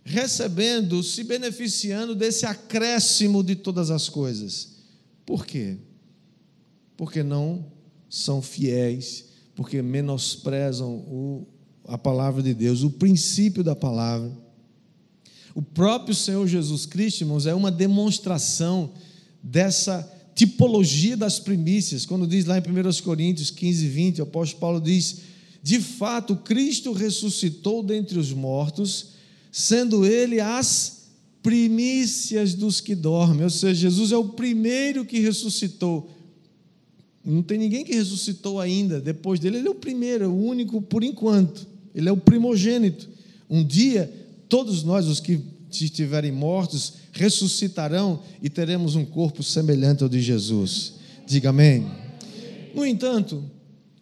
[0.02, 4.76] recebendo, se beneficiando desse acréscimo de todas as coisas?
[5.26, 5.76] Por quê?
[6.96, 7.66] Porque não
[8.08, 9.28] são fiéis
[9.60, 11.46] porque menosprezam o,
[11.86, 14.32] a palavra de Deus, o princípio da palavra.
[15.54, 18.90] O próprio Senhor Jesus Cristo, irmãos, é uma demonstração
[19.42, 22.06] dessa tipologia das primícias.
[22.06, 25.18] Quando diz lá em 1 Coríntios 15, 20, o apóstolo Paulo diz:
[25.62, 29.08] De fato, Cristo ressuscitou dentre os mortos,
[29.52, 31.02] sendo ele as
[31.42, 33.44] primícias dos que dormem.
[33.44, 36.08] Ou seja, Jesus é o primeiro que ressuscitou.
[37.24, 39.00] Não tem ninguém que ressuscitou ainda.
[39.00, 41.66] Depois dele, ele é o primeiro, o único por enquanto.
[41.94, 43.08] Ele é o primogênito.
[43.48, 44.12] Um dia,
[44.48, 50.94] todos nós, os que estiverem mortos, ressuscitarão e teremos um corpo semelhante ao de Jesus.
[51.26, 51.86] Diga amém.
[52.74, 53.44] No entanto,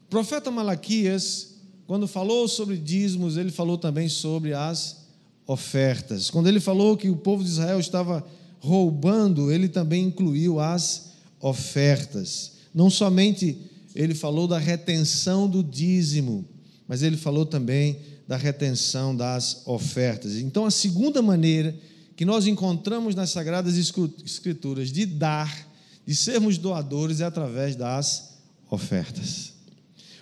[0.06, 5.08] o profeta Malaquias, quando falou sobre dízimos, ele falou também sobre as
[5.46, 6.30] ofertas.
[6.30, 8.24] Quando ele falou que o povo de Israel estava
[8.60, 12.57] roubando, ele também incluiu as ofertas.
[12.74, 13.58] Não somente
[13.94, 16.46] ele falou da retenção do dízimo,
[16.86, 20.36] mas ele falou também da retenção das ofertas.
[20.36, 21.74] Então, a segunda maneira
[22.16, 25.68] que nós encontramos nas Sagradas Escrituras de dar,
[26.06, 28.38] de sermos doadores, é através das
[28.70, 29.52] ofertas.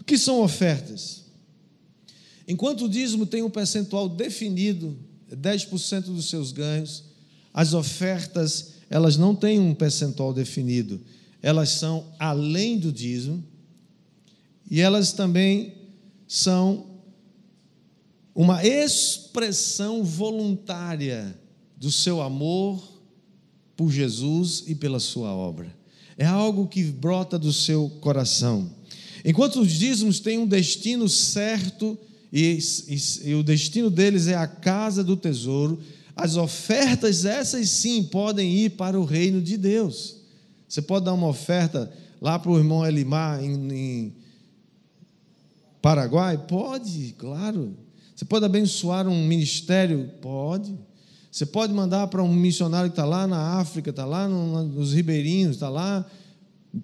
[0.01, 1.25] O que são ofertas?
[2.47, 4.97] Enquanto o dízimo tem um percentual definido
[5.35, 7.05] 10% dos seus ganhos.
[7.53, 11.01] As ofertas, elas não têm um percentual definido,
[11.43, 13.43] elas são além do dízimo
[14.71, 15.75] e elas também
[16.27, 16.87] são
[18.35, 21.39] uma expressão voluntária
[21.77, 23.01] do seu amor
[23.77, 25.75] por Jesus e pela sua obra.
[26.19, 28.71] É algo que brota do seu coração.
[29.25, 31.99] Enquanto os dízimos têm um destino certo
[32.33, 35.79] e, e, e o destino deles é a casa do tesouro,
[36.15, 40.16] as ofertas, essas sim, podem ir para o reino de Deus.
[40.69, 44.15] Você pode dar uma oferta lá para o irmão Elimar em, em
[45.81, 46.39] Paraguai?
[46.39, 47.77] Pode, claro.
[48.15, 50.11] Você pode abençoar um ministério?
[50.21, 50.77] Pode.
[51.31, 55.57] Você pode mandar para um missionário que está lá na África, está lá nos ribeirinhos,
[55.57, 56.05] está lá?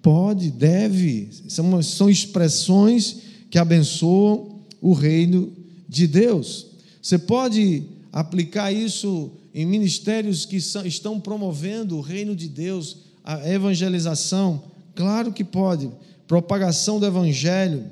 [0.01, 1.29] Pode, deve.
[1.47, 3.17] São, são expressões
[3.49, 5.51] que abençoam o reino
[5.89, 6.67] de Deus.
[7.01, 14.63] Você pode aplicar isso em ministérios que estão promovendo o reino de Deus, a evangelização?
[14.95, 15.89] Claro que pode.
[16.27, 17.85] Propagação do evangelho.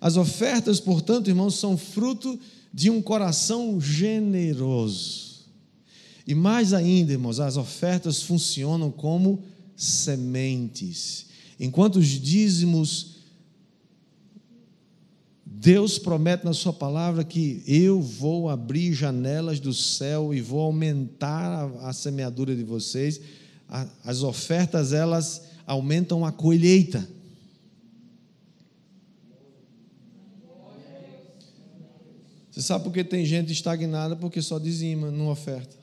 [0.00, 2.38] As ofertas, portanto, irmãos, são fruto
[2.72, 5.46] de um coração generoso.
[6.26, 9.42] E mais ainda, irmãos, as ofertas funcionam como
[9.76, 11.26] sementes.
[11.58, 13.18] Enquanto os dízimos
[15.60, 21.50] Deus promete na Sua palavra que eu vou abrir janelas do céu e vou aumentar
[21.80, 23.20] a, a semeadura de vocês.
[23.68, 27.06] As ofertas, elas aumentam a colheita.
[32.50, 34.16] Você sabe por que tem gente estagnada?
[34.16, 35.76] Porque só dizima, não oferta.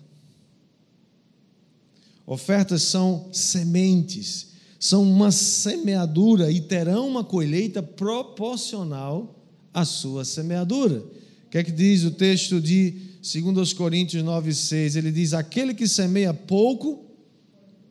[2.25, 4.47] Ofertas são sementes,
[4.79, 9.39] são uma semeadura e terão uma colheita proporcional
[9.71, 10.99] a sua semeadura.
[10.99, 14.95] O que é que diz o texto de 2 Coríntios 9,6?
[14.95, 17.04] Ele diz: Aquele que semeia pouco,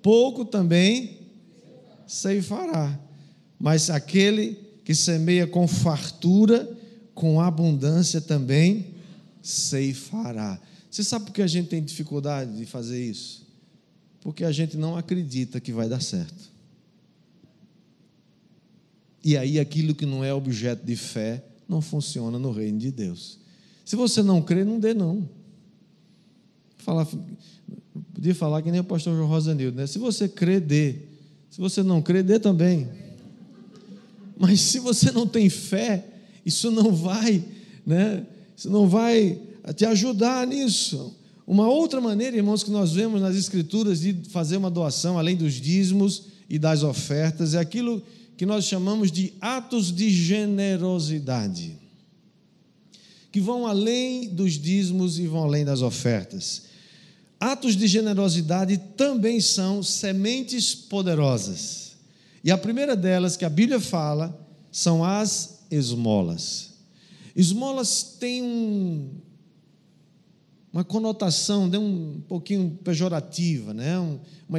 [0.04, 1.16] pouco também
[2.06, 3.00] ceifará.
[3.58, 6.70] Mas aquele que semeia com fartura,
[7.14, 8.88] com abundância também
[9.42, 10.60] ceifará.
[10.90, 13.46] Você sabe por que a gente tem dificuldade de fazer isso?
[14.20, 16.52] Porque a gente não acredita que vai dar certo.
[19.24, 23.38] E aí aquilo que não é objeto de fé não funciona no reino de Deus.
[23.86, 25.26] Se você não crê, não dê não.
[26.84, 27.08] Falar,
[28.12, 29.86] podia falar que nem o pastor João Rosanildo, né?
[29.86, 30.96] Se você crê, dê.
[31.48, 32.86] Se você não crê, dê também.
[34.36, 36.04] Mas se você não tem fé,
[36.44, 37.42] isso não vai,
[37.86, 38.26] né?
[38.54, 39.40] Isso não vai
[39.74, 41.16] te ajudar nisso.
[41.46, 45.54] Uma outra maneira, irmãos, que nós vemos nas Escrituras de fazer uma doação, além dos
[45.54, 48.02] dízimos e das ofertas, é aquilo
[48.36, 51.78] que nós chamamos de atos de generosidade,
[53.32, 56.73] que vão além dos dízimos e vão além das ofertas.
[57.44, 61.92] Atos de generosidade também são sementes poderosas.
[62.42, 64.34] E a primeira delas que a Bíblia fala
[64.72, 66.72] são as esmolas.
[67.36, 69.10] Esmolas têm um,
[70.72, 73.98] uma conotação né, um pouquinho pejorativa, né?
[74.48, 74.58] uma,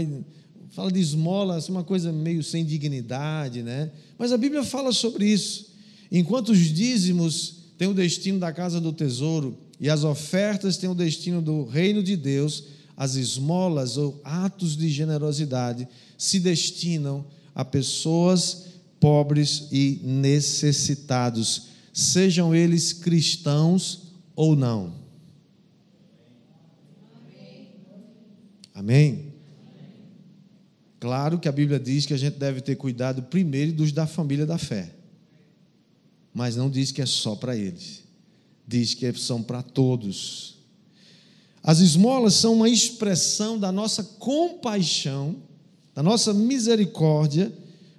[0.69, 3.89] fala de esmola, assim, uma coisa meio sem dignidade, né?
[4.15, 5.73] Mas a Bíblia fala sobre isso.
[6.11, 10.93] Enquanto os dízimos têm o destino da casa do tesouro e as ofertas têm o
[10.93, 15.87] destino do reino de Deus, as esmolas ou atos de generosidade
[16.17, 18.65] se destinam a pessoas
[18.99, 24.93] pobres e necessitados, sejam eles cristãos ou não.
[28.73, 29.33] Amém?
[30.99, 34.45] Claro que a Bíblia diz que a gente deve ter cuidado primeiro dos da família
[34.45, 34.91] da fé,
[36.33, 38.03] mas não diz que é só para eles,
[38.67, 40.64] diz que são para todos.
[41.67, 45.37] As esmolas são uma expressão da nossa compaixão,
[45.95, 47.51] da nossa misericórdia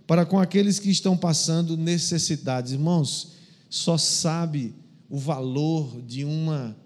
[0.06, 2.72] para com aqueles que estão passando necessidades.
[2.72, 3.32] Irmãos,
[3.68, 4.72] só sabe
[5.10, 6.76] o valor de uma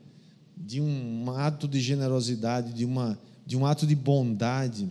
[0.56, 4.88] de um ato de generosidade, de, uma, de um ato de bondade,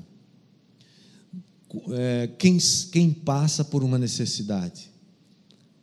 [1.91, 2.57] é, quem,
[2.91, 4.89] quem passa por uma necessidade.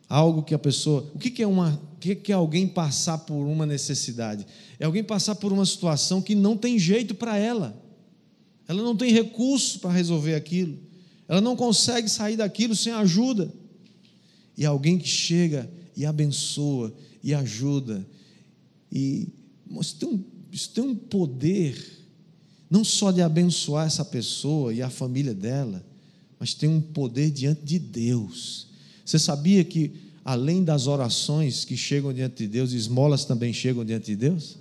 [0.07, 1.09] Algo que a pessoa.
[1.15, 1.81] O que, que é uma.
[2.07, 4.47] Que, que é alguém passar por uma necessidade?
[4.79, 7.77] É alguém passar por uma situação que não tem jeito para ela.
[8.65, 10.77] Ela não tem recurso para resolver aquilo.
[11.27, 13.51] Ela não consegue sair daquilo sem ajuda.
[14.57, 18.07] E alguém que chega e abençoa e ajuda.
[18.89, 19.27] E
[19.81, 22.05] isso tem, um, isso tem um poder,
[22.69, 25.85] não só de abençoar essa pessoa e a família dela,
[26.39, 28.67] mas tem um poder diante de Deus.
[29.03, 29.91] Você sabia que,
[30.27, 34.57] além das orações que chegam diante de Deus, esmolas também chegam diante de Deus?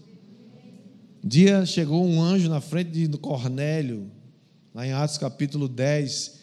[1.25, 4.09] Dia chegou um anjo na frente de Cornélio,
[4.73, 6.35] lá em Atos capítulo 10,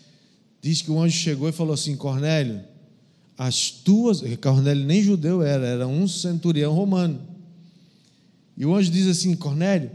[0.62, 2.66] diz que o anjo chegou e falou assim: Cornélio,
[3.38, 4.22] as tuas.
[4.42, 7.22] Cornélio nem judeu era, era um centurião romano.
[8.58, 9.90] E o anjo diz assim: Cornélio,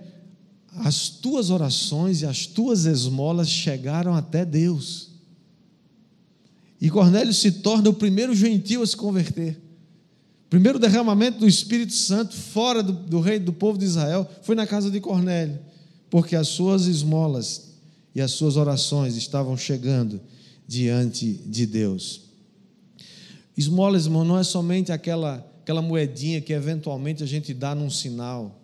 [0.72, 5.08] as tuas orações e as tuas esmolas chegaram até Deus.
[6.81, 9.61] E Cornélio se torna o primeiro gentil a se converter.
[10.47, 14.55] O primeiro derramamento do Espírito Santo fora do, do rei do povo de Israel foi
[14.55, 15.59] na casa de Cornélio,
[16.09, 17.74] porque as suas esmolas
[18.14, 20.20] e as suas orações estavam chegando
[20.66, 22.22] diante de Deus.
[23.57, 28.62] Esmolas, irmão, não é somente aquela, aquela moedinha que eventualmente a gente dá num sinal.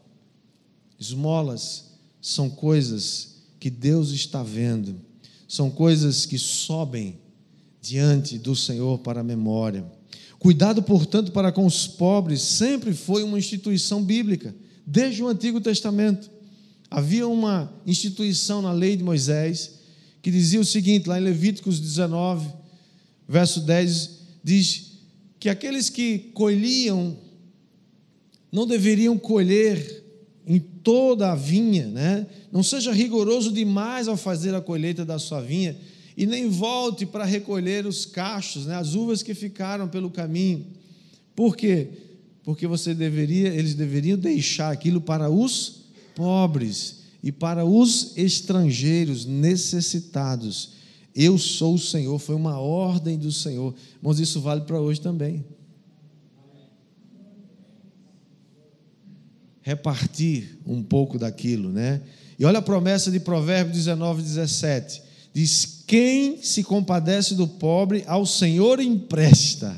[0.98, 1.86] Esmolas
[2.22, 4.94] são coisas que Deus está vendo,
[5.48, 7.18] são coisas que sobem
[7.84, 9.84] diante do Senhor para a memória.
[10.38, 14.54] Cuidado, portanto, para com os pobres sempre foi uma instituição bíblica,
[14.86, 16.30] desde o Antigo Testamento.
[16.90, 19.80] Havia uma instituição na lei de Moisés
[20.22, 22.48] que dizia o seguinte, lá em Levíticos 19,
[23.28, 24.10] verso 10,
[24.42, 24.92] diz
[25.38, 27.18] que aqueles que colhiam
[28.50, 30.02] não deveriam colher
[30.46, 32.26] em toda a vinha, né?
[32.50, 35.76] Não seja rigoroso demais ao fazer a colheita da sua vinha
[36.16, 38.76] e nem volte para recolher os cachos, né?
[38.76, 40.66] As uvas que ficaram pelo caminho.
[41.34, 41.88] Por quê?
[42.44, 45.84] Porque você deveria, eles deveriam deixar aquilo para os
[46.14, 50.74] pobres e para os estrangeiros necessitados.
[51.14, 53.74] Eu sou o Senhor, foi uma ordem do Senhor.
[54.02, 55.44] Mas isso vale para hoje também.
[59.62, 62.02] Repartir um pouco daquilo, né?
[62.38, 65.02] E olha a promessa de Provérbios 19, 17.
[65.32, 69.74] Diz: Quem se compadece do pobre, ao Senhor empresta,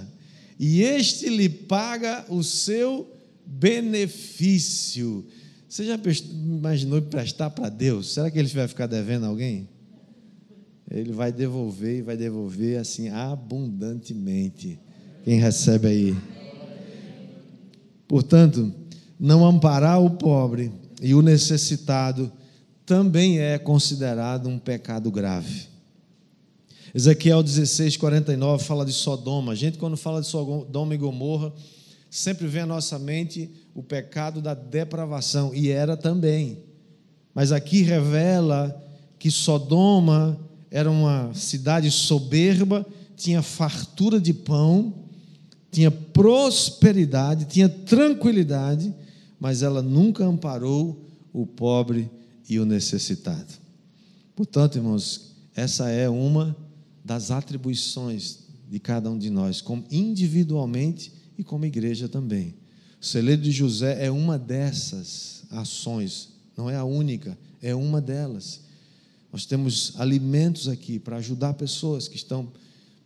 [0.58, 3.10] e este lhe paga o seu
[3.44, 5.26] benefício.
[5.68, 8.14] Você já imaginou emprestar para Deus?
[8.14, 9.68] Será que ele vai ficar devendo alguém?
[10.90, 14.78] Ele vai devolver e vai devolver assim abundantemente.
[15.24, 16.16] Quem recebe aí?
[18.06, 18.72] Portanto,
[19.18, 22.32] não amparar o pobre e o necessitado
[22.86, 25.75] também é considerado um pecado grave.
[26.96, 29.52] Ezequiel 16, 49 fala de Sodoma.
[29.52, 31.52] A gente, quando fala de Sodoma e Gomorra,
[32.10, 36.58] sempre vem à nossa mente o pecado da depravação, e era também.
[37.34, 38.82] Mas aqui revela
[39.18, 40.40] que Sodoma
[40.70, 44.94] era uma cidade soberba, tinha fartura de pão,
[45.70, 48.94] tinha prosperidade, tinha tranquilidade,
[49.38, 52.10] mas ela nunca amparou o pobre
[52.48, 53.52] e o necessitado.
[54.34, 56.56] Portanto, irmãos, essa é uma
[57.06, 62.52] das atribuições de cada um de nós, como individualmente e como igreja também.
[63.00, 68.60] O celeiro de José é uma dessas ações, não é a única, é uma delas.
[69.32, 72.50] Nós temos alimentos aqui para ajudar pessoas que estão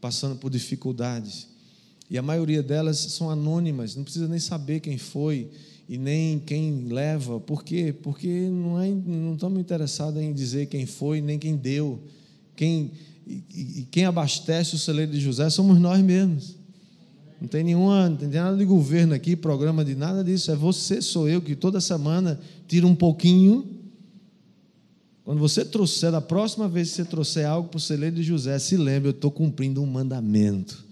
[0.00, 1.46] passando por dificuldades.
[2.08, 5.50] E a maioria delas são anônimas, não precisa nem saber quem foi
[5.86, 7.38] e nem quem leva.
[7.38, 7.94] Por quê?
[8.02, 12.02] Porque não, é, não estamos interessados em dizer quem foi, nem quem deu.
[12.56, 12.92] Quem,
[13.30, 16.56] e, e quem abastece o celeiro de José somos nós mesmos.
[17.40, 20.50] Não tem nenhuma, não tem nada de governo aqui, programa de nada disso.
[20.50, 23.66] É você, sou eu, que toda semana tira um pouquinho.
[25.24, 28.58] Quando você trouxer, da próxima vez que você trouxer algo para o celeiro de José,
[28.58, 30.84] se lembre, eu estou cumprindo um mandamento.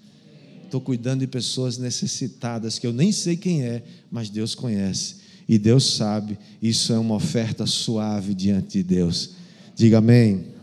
[0.65, 5.17] Estou cuidando de pessoas necessitadas, que eu nem sei quem é, mas Deus conhece.
[5.49, 9.31] E Deus sabe, isso é uma oferta suave diante de Deus.
[9.75, 10.58] Diga amém.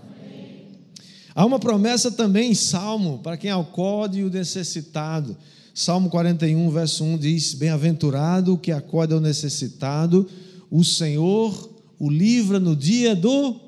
[1.36, 5.36] Há uma promessa também em Salmo, para quem acode o necessitado.
[5.74, 10.30] Salmo 41, verso 1 diz: Bem-aventurado o que acorda o necessitado,
[10.72, 11.70] o Senhor
[12.00, 13.60] o livra no dia do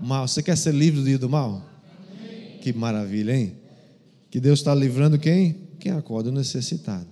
[0.00, 0.28] mal.
[0.28, 1.68] Você quer ser livre do dia do mal?
[2.60, 3.56] Que maravilha, hein?
[4.30, 5.56] Que Deus está livrando quem?
[5.80, 7.08] Quem acorda o necessitado.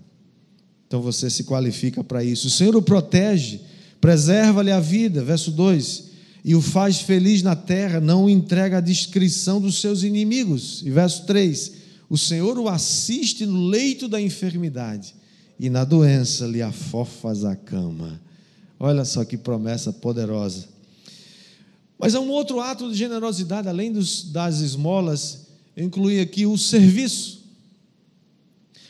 [0.87, 2.47] Então você se qualifica para isso.
[2.47, 3.61] O Senhor o protege,
[4.01, 5.25] preserva-lhe a vida.
[5.25, 6.12] Verso 2:
[6.45, 10.83] E o faz feliz na terra, não o entrega à descrição dos seus inimigos.
[10.85, 11.73] E verso 3:
[12.11, 15.15] O Senhor o assiste no leito da enfermidade,
[15.59, 18.21] e na doença lhe afofas a cama.
[18.79, 20.69] Olha só que promessa poderosa.
[21.97, 26.59] Mas há um outro ato de generosidade, além dos, das esmolas, eu incluí aqui o
[26.59, 27.45] serviço.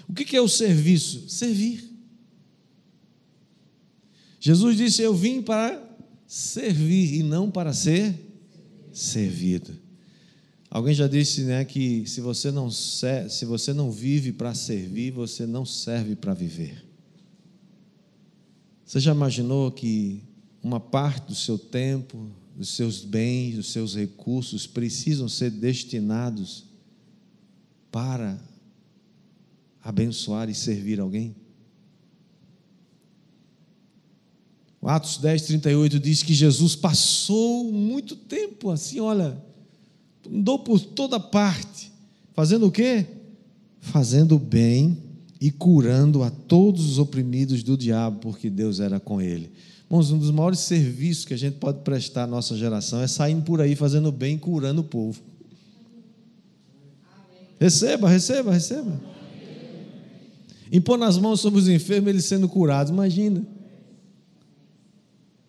[0.08, 1.28] O que é o serviço?
[1.28, 1.90] Servir.
[4.40, 5.91] Jesus disse: Eu vim para
[6.32, 8.18] servir e não para ser
[8.90, 9.76] servido.
[10.70, 15.44] Alguém já disse, né, que se você não se você não vive para servir, você
[15.44, 16.82] não serve para viver.
[18.86, 20.22] Você já imaginou que
[20.62, 22.26] uma parte do seu tempo,
[22.56, 26.64] dos seus bens, dos seus recursos precisam ser destinados
[27.90, 28.42] para
[29.82, 31.36] abençoar e servir alguém?
[34.66, 39.36] O Atos 10, 38 diz que Jesus passou muito tempo assim, olha,
[40.28, 41.92] andou por toda parte,
[42.34, 43.06] fazendo o quê?
[43.80, 44.98] Fazendo bem
[45.40, 49.50] e curando a todos os oprimidos do diabo, porque Deus era com ele.
[49.86, 53.42] Irmãos, um dos maiores serviços que a gente pode prestar à nossa geração é saindo
[53.42, 55.20] por aí fazendo bem, curando o povo.
[57.60, 59.00] Receba, receba, receba.
[60.72, 63.46] Impor nas mãos sobre os enfermos, eles sendo curados, imagina.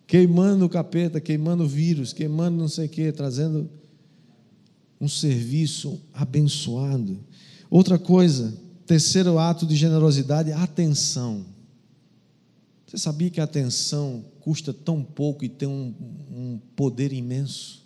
[0.06, 3.70] Queimando o capeta, queimando o vírus, queimando não sei o quê, trazendo
[5.00, 7.18] um serviço abençoado.
[7.70, 8.54] Outra coisa,
[8.86, 11.44] terceiro ato de generosidade, atenção.
[12.86, 15.94] Você sabia que a atenção custa tão pouco e tem um,
[16.30, 17.84] um poder imenso?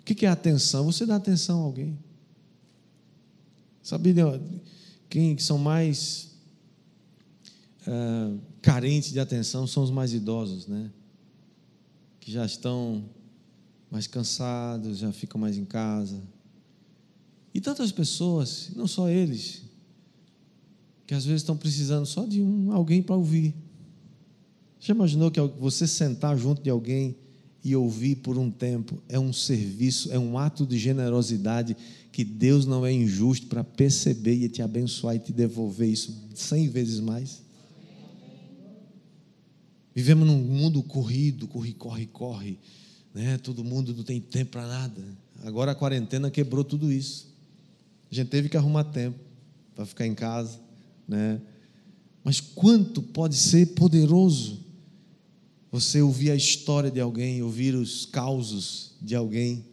[0.00, 0.84] O que é atenção?
[0.86, 1.98] Você dá atenção a alguém.
[3.82, 4.40] Sabia
[5.08, 6.30] quem são mais
[7.86, 10.90] uh, carentes de atenção são os mais idosos, né?
[12.26, 13.04] Que já estão
[13.88, 16.20] mais cansados, já ficam mais em casa.
[17.54, 19.62] E tantas pessoas, não só eles,
[21.06, 23.54] que às vezes estão precisando só de um, alguém para ouvir.
[24.80, 27.14] Já imaginou que você sentar junto de alguém
[27.62, 31.76] e ouvir por um tempo é um serviço, é um ato de generosidade
[32.10, 36.68] que Deus não é injusto para perceber e te abençoar e te devolver isso cem
[36.68, 37.45] vezes mais?
[39.96, 42.58] Vivemos num mundo corrido, corre, corre, corre,
[43.14, 43.38] né?
[43.38, 45.02] Todo mundo não tem tempo para nada.
[45.42, 47.34] Agora a quarentena quebrou tudo isso.
[48.12, 49.18] A gente teve que arrumar tempo
[49.74, 50.60] para ficar em casa,
[51.08, 51.40] né?
[52.22, 54.58] Mas quanto pode ser poderoso
[55.72, 59.64] você ouvir a história de alguém, ouvir os causos de alguém,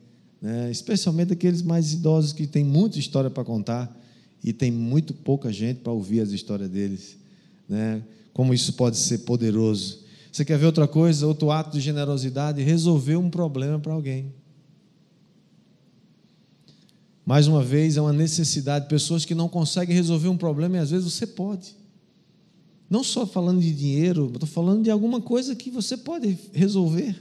[0.41, 0.71] né?
[0.71, 3.93] especialmente aqueles mais idosos que têm muita história para contar
[4.41, 7.17] e tem muito pouca gente para ouvir as histórias deles.
[7.67, 8.01] Né?
[8.34, 10.03] Como isso pode ser poderoso.
[10.34, 11.27] Você quer ver outra coisa?
[11.27, 12.59] Outro ato de generosidade?
[12.63, 14.34] Resolver um problema para alguém.
[17.23, 18.88] Mais uma vez, é uma necessidade.
[18.88, 21.75] Pessoas que não conseguem resolver um problema e às vezes você pode.
[22.89, 27.15] Não só falando de dinheiro, estou falando de alguma coisa que você pode resolver.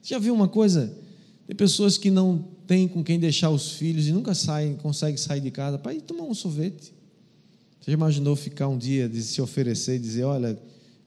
[0.00, 0.96] Já viu uma coisa?
[1.44, 2.38] Tem pessoas que não
[2.68, 6.02] têm com quem deixar os filhos e nunca saem, conseguem sair de casa para ir
[6.02, 6.94] tomar um sorvete.
[7.80, 10.56] Você já imaginou ficar um dia, de se oferecer e dizer: Olha,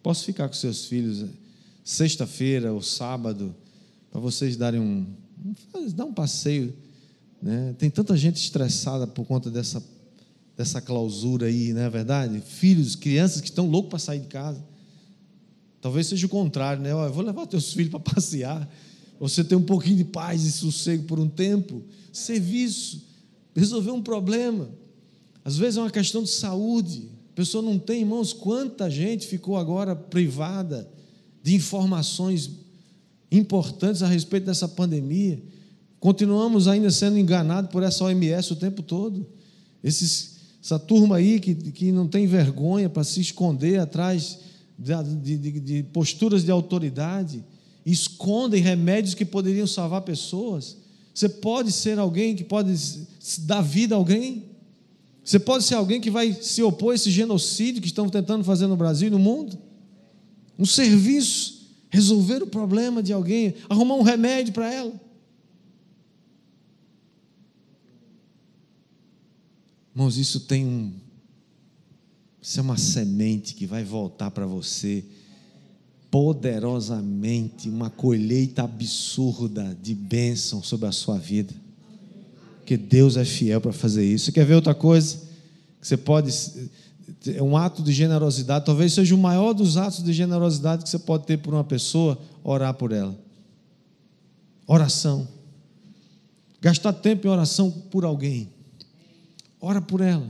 [0.01, 1.25] posso ficar com seus filhos
[1.83, 3.55] sexta-feira ou sábado,
[4.11, 5.05] para vocês darem um,
[5.75, 6.73] um, dar um passeio
[7.41, 7.73] né?
[7.77, 9.83] Tem tanta gente estressada por conta dessa,
[10.57, 12.41] dessa clausura aí, não é verdade?
[12.41, 14.63] Filhos, crianças que estão loucos para sair de casa.
[15.81, 16.91] Talvez seja o contrário, né?
[16.91, 18.69] eu vou levar teus filhos para passear.
[19.19, 21.83] Você tem um pouquinho de paz e sossego por um tempo.
[22.11, 23.01] Serviço,
[23.55, 24.69] resolver um problema.
[25.43, 27.09] Às vezes é uma questão de saúde.
[27.39, 30.85] Pessoa não tem, irmãos, quanta gente ficou agora privada
[31.41, 32.51] de informações
[33.31, 35.41] importantes a respeito dessa pandemia.
[36.01, 39.25] Continuamos ainda sendo enganados por essa OMS o tempo todo.
[39.81, 44.39] Esses, essa turma aí que, que não tem vergonha para se esconder atrás
[44.77, 47.41] de, de, de posturas de autoridade,
[47.85, 50.75] escondem remédios que poderiam salvar pessoas.
[51.13, 52.77] Você pode ser alguém que pode
[53.43, 54.48] dar vida a alguém.
[55.23, 58.67] Você pode ser alguém que vai se opor a esse genocídio que estão tentando fazer
[58.67, 59.57] no Brasil e no mundo.
[60.57, 64.93] Um serviço, resolver o problema de alguém, arrumar um remédio para ela.
[69.93, 70.93] Irmãos, isso tem um.
[72.41, 75.03] Isso é uma semente que vai voltar para você
[76.09, 81.53] poderosamente uma colheita absurda de bênção sobre a sua vida.
[82.69, 84.25] Porque Deus é fiel para fazer isso.
[84.25, 85.17] Você quer ver outra coisa?
[85.81, 86.31] Que você pode.
[87.25, 90.99] É um ato de generosidade, talvez seja o maior dos atos de generosidade que você
[90.99, 93.17] pode ter por uma pessoa, orar por ela.
[94.67, 95.27] Oração.
[96.61, 98.53] Gastar tempo em oração por alguém.
[99.59, 100.29] Ora por ela.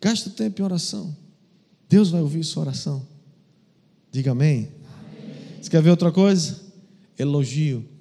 [0.00, 1.16] Gasta tempo em oração.
[1.88, 3.06] Deus vai ouvir sua oração.
[4.10, 4.68] Diga amém.
[4.98, 5.62] amém.
[5.62, 6.60] Você quer ver outra coisa?
[7.16, 7.93] Elogio.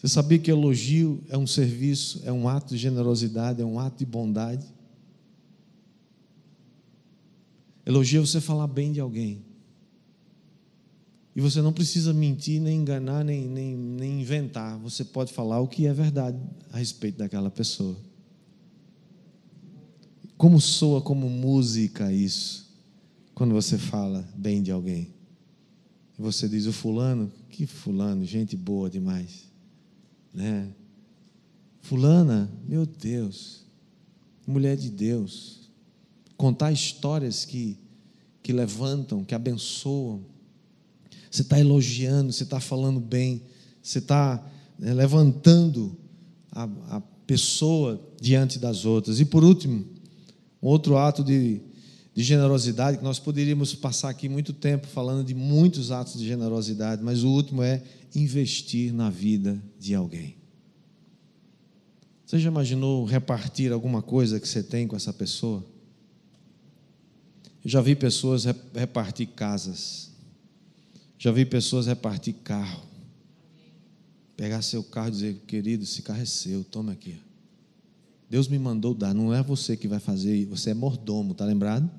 [0.00, 3.98] Você sabia que elogio é um serviço, é um ato de generosidade, é um ato
[3.98, 4.66] de bondade?
[7.84, 9.44] Elogio é você falar bem de alguém.
[11.36, 14.78] E você não precisa mentir, nem enganar, nem, nem, nem inventar.
[14.78, 16.38] Você pode falar o que é verdade
[16.72, 17.96] a respeito daquela pessoa.
[20.38, 22.70] Como soa como música isso?
[23.40, 25.08] quando você fala bem de alguém.
[26.18, 29.49] Você diz o fulano, que fulano, gente boa demais,
[30.32, 30.68] né?
[31.80, 33.64] Fulana, meu Deus,
[34.46, 35.70] mulher de Deus.
[36.36, 37.78] Contar histórias que
[38.42, 40.22] que levantam, que abençoam.
[41.30, 43.42] Você está elogiando, você está falando bem,
[43.82, 44.44] você está
[44.78, 45.96] né, levantando
[46.50, 49.20] a, a pessoa diante das outras.
[49.20, 49.84] E por último,
[50.60, 51.60] outro ato de
[52.14, 57.02] de generosidade, que nós poderíamos passar aqui muito tempo falando de muitos atos de generosidade,
[57.02, 57.82] mas o último é
[58.14, 60.36] investir na vida de alguém.
[62.26, 65.64] Você já imaginou repartir alguma coisa que você tem com essa pessoa?
[67.64, 68.44] Eu já vi pessoas
[68.74, 70.10] repartir casas,
[71.18, 72.88] já vi pessoas repartir carro.
[74.36, 77.18] Pegar seu carro e dizer, querido, esse carro é seu, toma aqui.
[78.30, 81.90] Deus me mandou dar, não é você que vai fazer, você é mordomo, tá lembrado?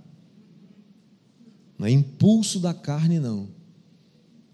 [1.77, 3.49] Não é impulso da carne, não.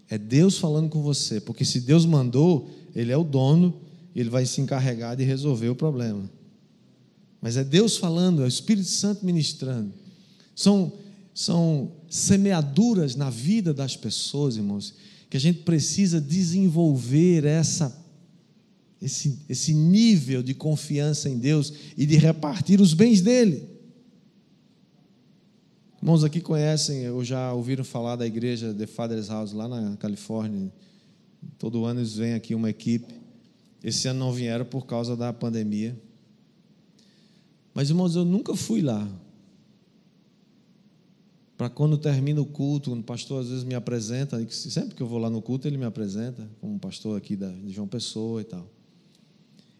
[0.08, 3.80] É Deus falando com você, porque se Deus mandou, Ele é o dono,
[4.12, 6.28] Ele vai se encarregar de resolver o problema.
[7.40, 9.92] Mas é Deus falando, é o Espírito Santo ministrando.
[10.56, 10.92] São,
[11.32, 14.94] são semeaduras na vida das pessoas, irmãos,
[15.30, 17.96] que a gente precisa desenvolver essa
[19.00, 23.68] esse, esse nível de confiança em Deus e de repartir os bens dele.
[26.00, 30.72] Irmãos aqui conhecem, ou já ouviram falar da igreja The Father's House lá na Califórnia.
[31.58, 33.12] Todo ano eles vêm aqui uma equipe.
[33.82, 36.00] Esse ano não vieram por causa da pandemia.
[37.74, 39.08] Mas, irmãos, eu nunca fui lá.
[41.56, 45.18] Para quando termina o culto, o pastor às vezes me apresenta, sempre que eu vou
[45.18, 48.77] lá no culto, ele me apresenta, como pastor aqui de João Pessoa e tal.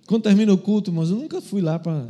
[0.09, 2.09] Quando termina o culto, mas eu nunca fui lá para.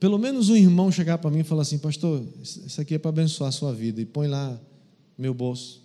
[0.00, 3.08] Pelo menos um irmão chegar para mim e falar assim: Pastor, isso aqui é para
[3.10, 4.00] abençoar a sua vida.
[4.00, 4.60] E põe lá
[5.16, 5.80] meu bolso: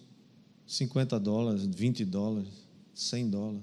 [0.66, 2.50] 50 dólares, 20 dólares,
[2.96, 3.62] 100 dólares.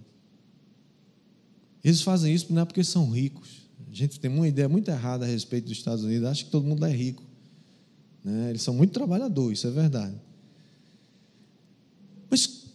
[1.82, 3.68] Eles fazem isso não é porque são ricos.
[3.90, 6.64] A gente tem uma ideia muito errada a respeito dos Estados Unidos, acha que todo
[6.64, 7.24] mundo é rico.
[8.22, 8.50] Né?
[8.50, 10.14] Eles são muito trabalhadores, isso é verdade.
[12.30, 12.66] Mas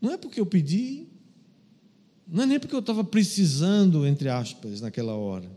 [0.00, 1.06] não é porque eu pedi
[2.30, 5.50] não é nem porque eu estava precisando, entre aspas, naquela hora.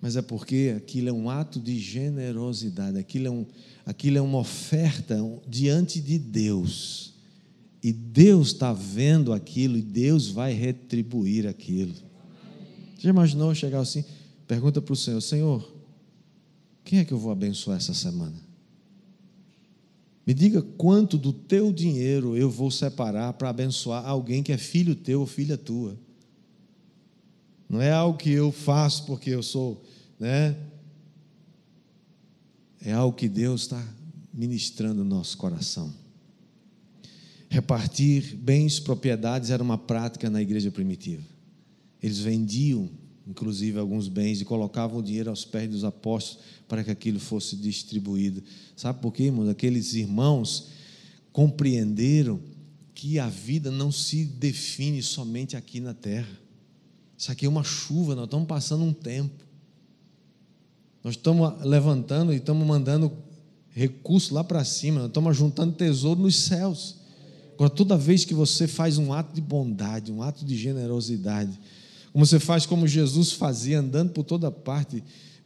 [0.00, 3.46] Mas é porque aquilo é um ato de generosidade, aquilo é, um,
[3.86, 5.16] aquilo é uma oferta
[5.46, 7.14] diante de Deus.
[7.82, 11.94] E Deus está vendo aquilo e Deus vai retribuir aquilo.
[11.94, 14.04] Você já imaginou chegar assim?
[14.46, 15.72] Pergunta para o Senhor: Senhor,
[16.84, 18.49] quem é que eu vou abençoar essa semana?
[20.30, 24.94] Me diga quanto do teu dinheiro eu vou separar para abençoar alguém que é filho
[24.94, 25.98] teu ou filha tua.
[27.68, 29.84] Não é algo que eu faço porque eu sou,
[30.20, 30.56] né?
[32.80, 33.84] É algo que Deus está
[34.32, 35.92] ministrando no nosso coração.
[37.48, 41.24] Repartir bens, propriedades era uma prática na igreja primitiva.
[42.00, 42.88] Eles vendiam
[43.26, 47.56] inclusive alguns bens, e colocavam o dinheiro aos pés dos apóstolos para que aquilo fosse
[47.56, 48.42] distribuído.
[48.76, 49.48] Sabe por quê, irmãos?
[49.48, 50.68] Aqueles irmãos
[51.32, 52.40] compreenderam
[52.94, 56.38] que a vida não se define somente aqui na terra.
[57.16, 59.44] Isso aqui é uma chuva, nós estamos passando um tempo.
[61.02, 63.12] Nós estamos levantando e estamos mandando
[63.70, 66.96] recursos lá para cima, nós estamos juntando tesouro nos céus.
[67.54, 71.58] Agora, toda vez que você faz um ato de bondade, um ato de generosidade,
[72.12, 75.02] como você faz como Jesus fazia, andando por toda parte,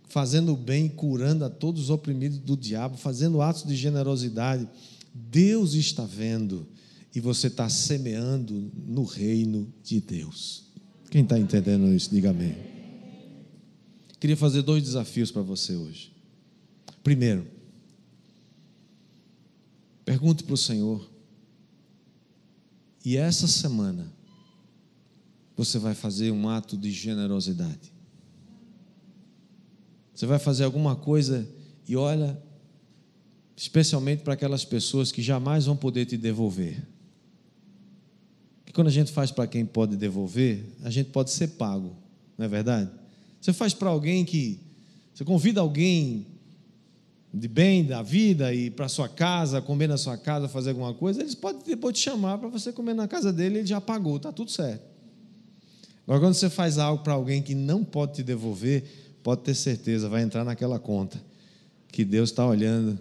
[0.08, 4.68] fazendo o bem, curando a todos os oprimidos do diabo, fazendo atos de generosidade.
[5.12, 6.66] Deus está vendo
[7.14, 10.64] e você está semeando no reino de Deus.
[11.10, 12.56] Quem está entendendo isso, diga amém.
[14.18, 16.12] Queria fazer dois desafios para você hoje.
[17.02, 17.46] Primeiro,
[20.04, 21.10] Pergunte para o Senhor.
[23.04, 24.12] E essa semana
[25.56, 27.92] você vai fazer um ato de generosidade.
[30.14, 31.46] Você vai fazer alguma coisa
[31.88, 32.40] e olha,
[33.56, 36.82] especialmente para aquelas pessoas que jamais vão poder te devolver.
[38.64, 41.96] Que quando a gente faz para quem pode devolver, a gente pode ser pago,
[42.38, 42.90] não é verdade?
[43.40, 44.60] Você faz para alguém que
[45.12, 46.26] você convida alguém
[47.32, 51.20] de bem da vida e para sua casa, comer na sua casa, fazer alguma coisa,
[51.20, 54.32] eles podem depois te chamar para você comer na casa dele, ele já pagou, está
[54.32, 54.93] tudo certo.
[56.06, 58.84] Agora, quando você faz algo para alguém que não pode te devolver,
[59.22, 61.20] pode ter certeza, vai entrar naquela conta
[61.88, 62.98] que Deus está olhando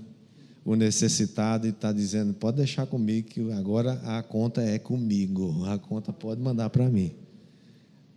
[0.64, 5.78] o necessitado e está dizendo: pode deixar comigo, que agora a conta é comigo, a
[5.78, 7.12] conta pode mandar para mim,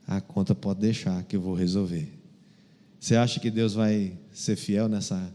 [0.06, 2.12] a conta pode deixar que eu vou resolver.
[3.00, 5.32] Você acha que Deus vai ser fiel nessa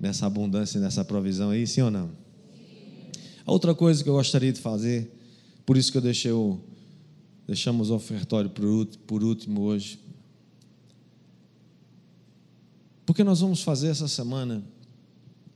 [0.00, 2.10] nessa abundância, nessa provisão aí, sim ou não?
[3.46, 5.12] A outra coisa que eu gostaria de fazer,
[5.64, 6.58] por isso que eu deixei o,
[7.46, 9.98] deixamos o ofertório por último hoje,
[13.04, 14.64] porque nós vamos fazer essa semana,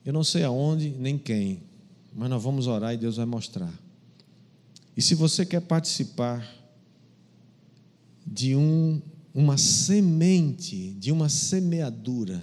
[0.05, 1.63] eu não sei aonde nem quem,
[2.15, 3.73] mas nós vamos orar e Deus vai mostrar.
[4.97, 6.47] E se você quer participar
[8.27, 9.01] de um,
[9.33, 12.43] uma semente, de uma semeadura,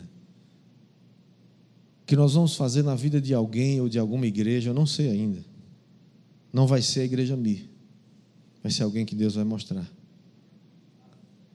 [2.05, 5.09] que nós vamos fazer na vida de alguém ou de alguma igreja, eu não sei
[5.09, 5.43] ainda.
[6.51, 7.69] Não vai ser a igreja Mi,
[8.63, 9.85] vai ser alguém que Deus vai mostrar.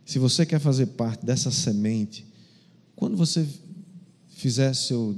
[0.05, 2.27] Se você quer fazer parte dessa semente,
[2.95, 3.49] quando você
[4.29, 5.17] fizer seu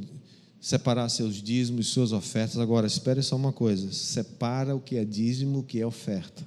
[0.61, 5.05] separar seus dízimos e suas ofertas, agora espere só uma coisa: separa o que é
[5.05, 6.47] dízimo, o que é oferta.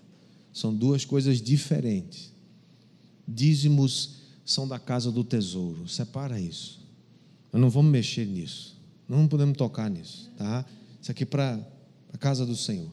[0.54, 2.32] São duas coisas diferentes.
[3.28, 5.88] Dízimos são da casa do tesouro.
[5.88, 6.80] Separa isso.
[7.52, 8.80] Nós não vamos mexer nisso.
[9.08, 10.66] Não podemos tocar nisso, tá?
[11.02, 11.60] Isso aqui é para
[12.12, 12.92] a casa do Senhor.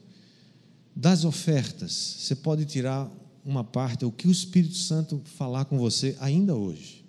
[0.95, 3.11] Das ofertas, você pode tirar
[3.45, 7.05] uma parte, o que o Espírito Santo falar com você ainda hoje.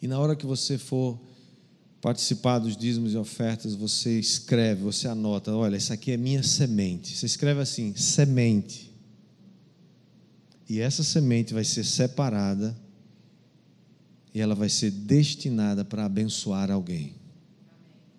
[0.00, 1.18] E na hora que você for
[2.00, 7.16] participar dos dízimos e ofertas, você escreve, você anota, olha, isso aqui é minha semente.
[7.16, 8.94] Você escreve assim, semente.
[10.68, 12.76] E essa semente vai ser separada
[14.34, 17.14] e ela vai ser destinada para abençoar alguém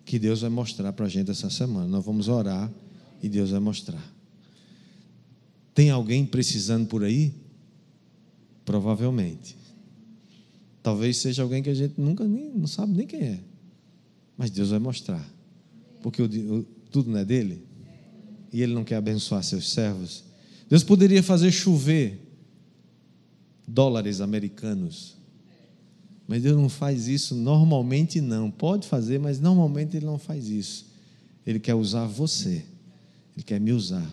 [0.04, 1.86] que Deus vai mostrar para a gente essa semana.
[1.86, 2.72] Nós vamos orar
[3.22, 4.02] e Deus vai mostrar.
[5.74, 7.32] Tem alguém precisando por aí?
[8.64, 9.56] Provavelmente.
[10.82, 13.40] Talvez seja alguém que a gente nunca nem não sabe nem quem é.
[14.36, 15.24] Mas Deus vai mostrar.
[16.02, 17.62] Porque o, o, tudo não é dele.
[18.52, 20.24] E ele não quer abençoar seus servos.
[20.68, 22.20] Deus poderia fazer chover
[23.66, 25.18] dólares americanos
[26.28, 28.50] mas Deus não faz isso normalmente, não.
[28.50, 30.86] Pode fazer, mas normalmente Ele não faz isso.
[31.46, 32.66] Ele quer usar você,
[33.38, 34.04] Ele quer me usar,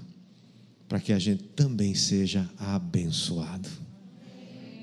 [0.88, 3.68] para que a gente também seja abençoado.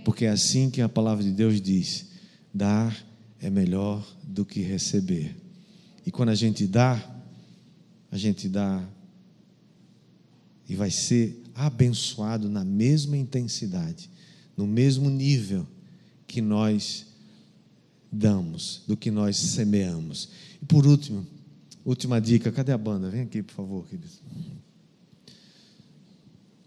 [0.04, 2.06] Porque é assim que a palavra de Deus diz:
[2.52, 2.92] dar
[3.38, 5.36] é melhor do que receber.
[6.04, 7.00] E quando a gente dá,
[8.10, 8.84] a gente dá
[10.68, 14.10] e vai ser abençoado na mesma intensidade,
[14.56, 15.64] no mesmo nível
[16.26, 17.06] que nós
[18.10, 20.30] damos, do que nós semeamos.
[20.60, 21.24] E por último,
[21.84, 23.10] última dica, cadê a banda?
[23.10, 24.20] Vem aqui, por favor, queridos.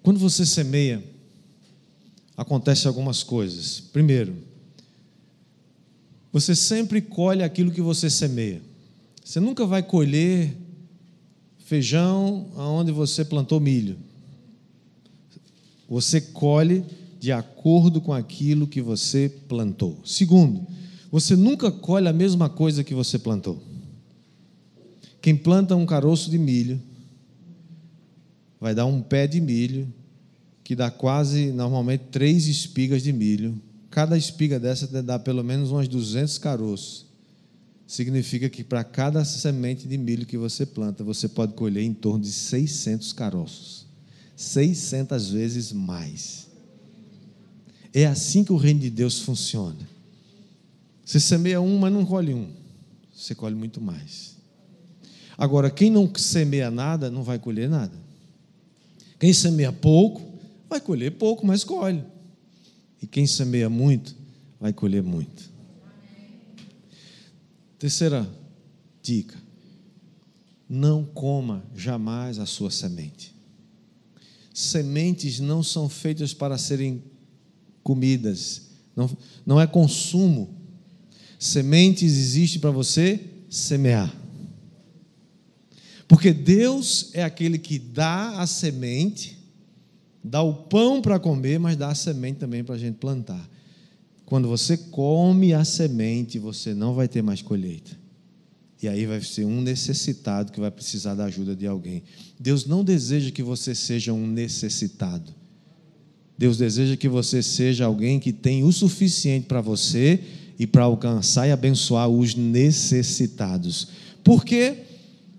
[0.02, 1.04] Quando você semeia,
[2.38, 3.80] acontece algumas coisas.
[3.80, 4.36] Primeiro,
[6.32, 8.62] você sempre colhe aquilo que você semeia.
[9.24, 10.56] Você nunca vai colher
[11.66, 13.98] feijão aonde você plantou milho.
[15.90, 16.84] Você colhe
[17.20, 20.00] de acordo com aquilo que você plantou.
[20.06, 20.68] Segundo,
[21.12, 23.64] você nunca colhe a mesma coisa que você plantou.
[25.26, 26.80] Quem planta um caroço de milho
[28.62, 29.92] vai dar um pé de milho
[30.64, 33.60] que dá quase, normalmente, três espigas de milho.
[33.90, 37.08] Cada espiga dessa dá pelo menos uns 200 caroços.
[37.88, 42.24] Significa que para cada semente de milho que você planta, você pode colher em torno
[42.24, 43.88] de 600 caroços.
[44.36, 46.46] 600 vezes mais.
[47.92, 49.90] É assim que o reino de Deus funciona.
[51.04, 52.48] Você semeia um, mas não colhe um.
[53.12, 54.35] Você colhe muito mais.
[55.38, 57.94] Agora, quem não semeia nada, não vai colher nada.
[59.20, 60.22] Quem semeia pouco,
[60.70, 62.04] vai colher pouco, mas colhe.
[63.02, 64.16] E quem semeia muito,
[64.60, 65.50] vai colher muito.
[67.78, 68.28] Terceira
[69.02, 69.38] dica:
[70.68, 73.36] não coma jamais a sua semente.
[74.54, 77.04] Sementes não são feitas para serem
[77.84, 80.56] comidas, não, não é consumo.
[81.38, 83.20] Sementes existe para você
[83.50, 84.25] semear.
[86.08, 89.38] Porque Deus é aquele que dá a semente,
[90.24, 93.50] dá o pão para comer, mas dá a semente também para a gente plantar.
[94.26, 98.06] Quando você come a semente, você não vai ter mais colheita.
[98.82, 102.04] E aí vai ser um necessitado que vai precisar da ajuda de alguém.
[102.40, 105.34] Deus não deseja que você seja um necessitado.
[106.38, 110.20] Deus deseja que você seja alguém que tem o suficiente para você
[110.60, 113.88] e para alcançar e abençoar os necessitados.
[114.24, 114.84] Por quê?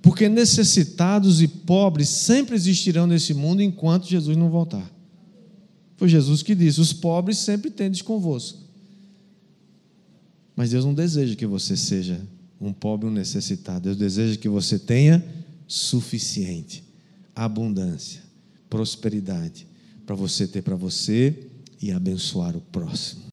[0.07, 4.89] Porque necessitados e pobres sempre existirão nesse mundo enquanto Jesus não voltar.
[5.97, 8.57] Foi Jesus que disse: os pobres sempre tendes convosco.
[10.55, 12.25] Mas Deus não deseja que você seja
[12.61, 13.81] um pobre, um necessitado.
[13.81, 15.25] Deus deseja que você tenha
[15.67, 16.85] suficiente,
[17.35, 18.23] abundância,
[18.71, 19.67] prosperidade,
[20.07, 21.49] para você ter para você
[21.83, 23.26] e abençoar o próximo.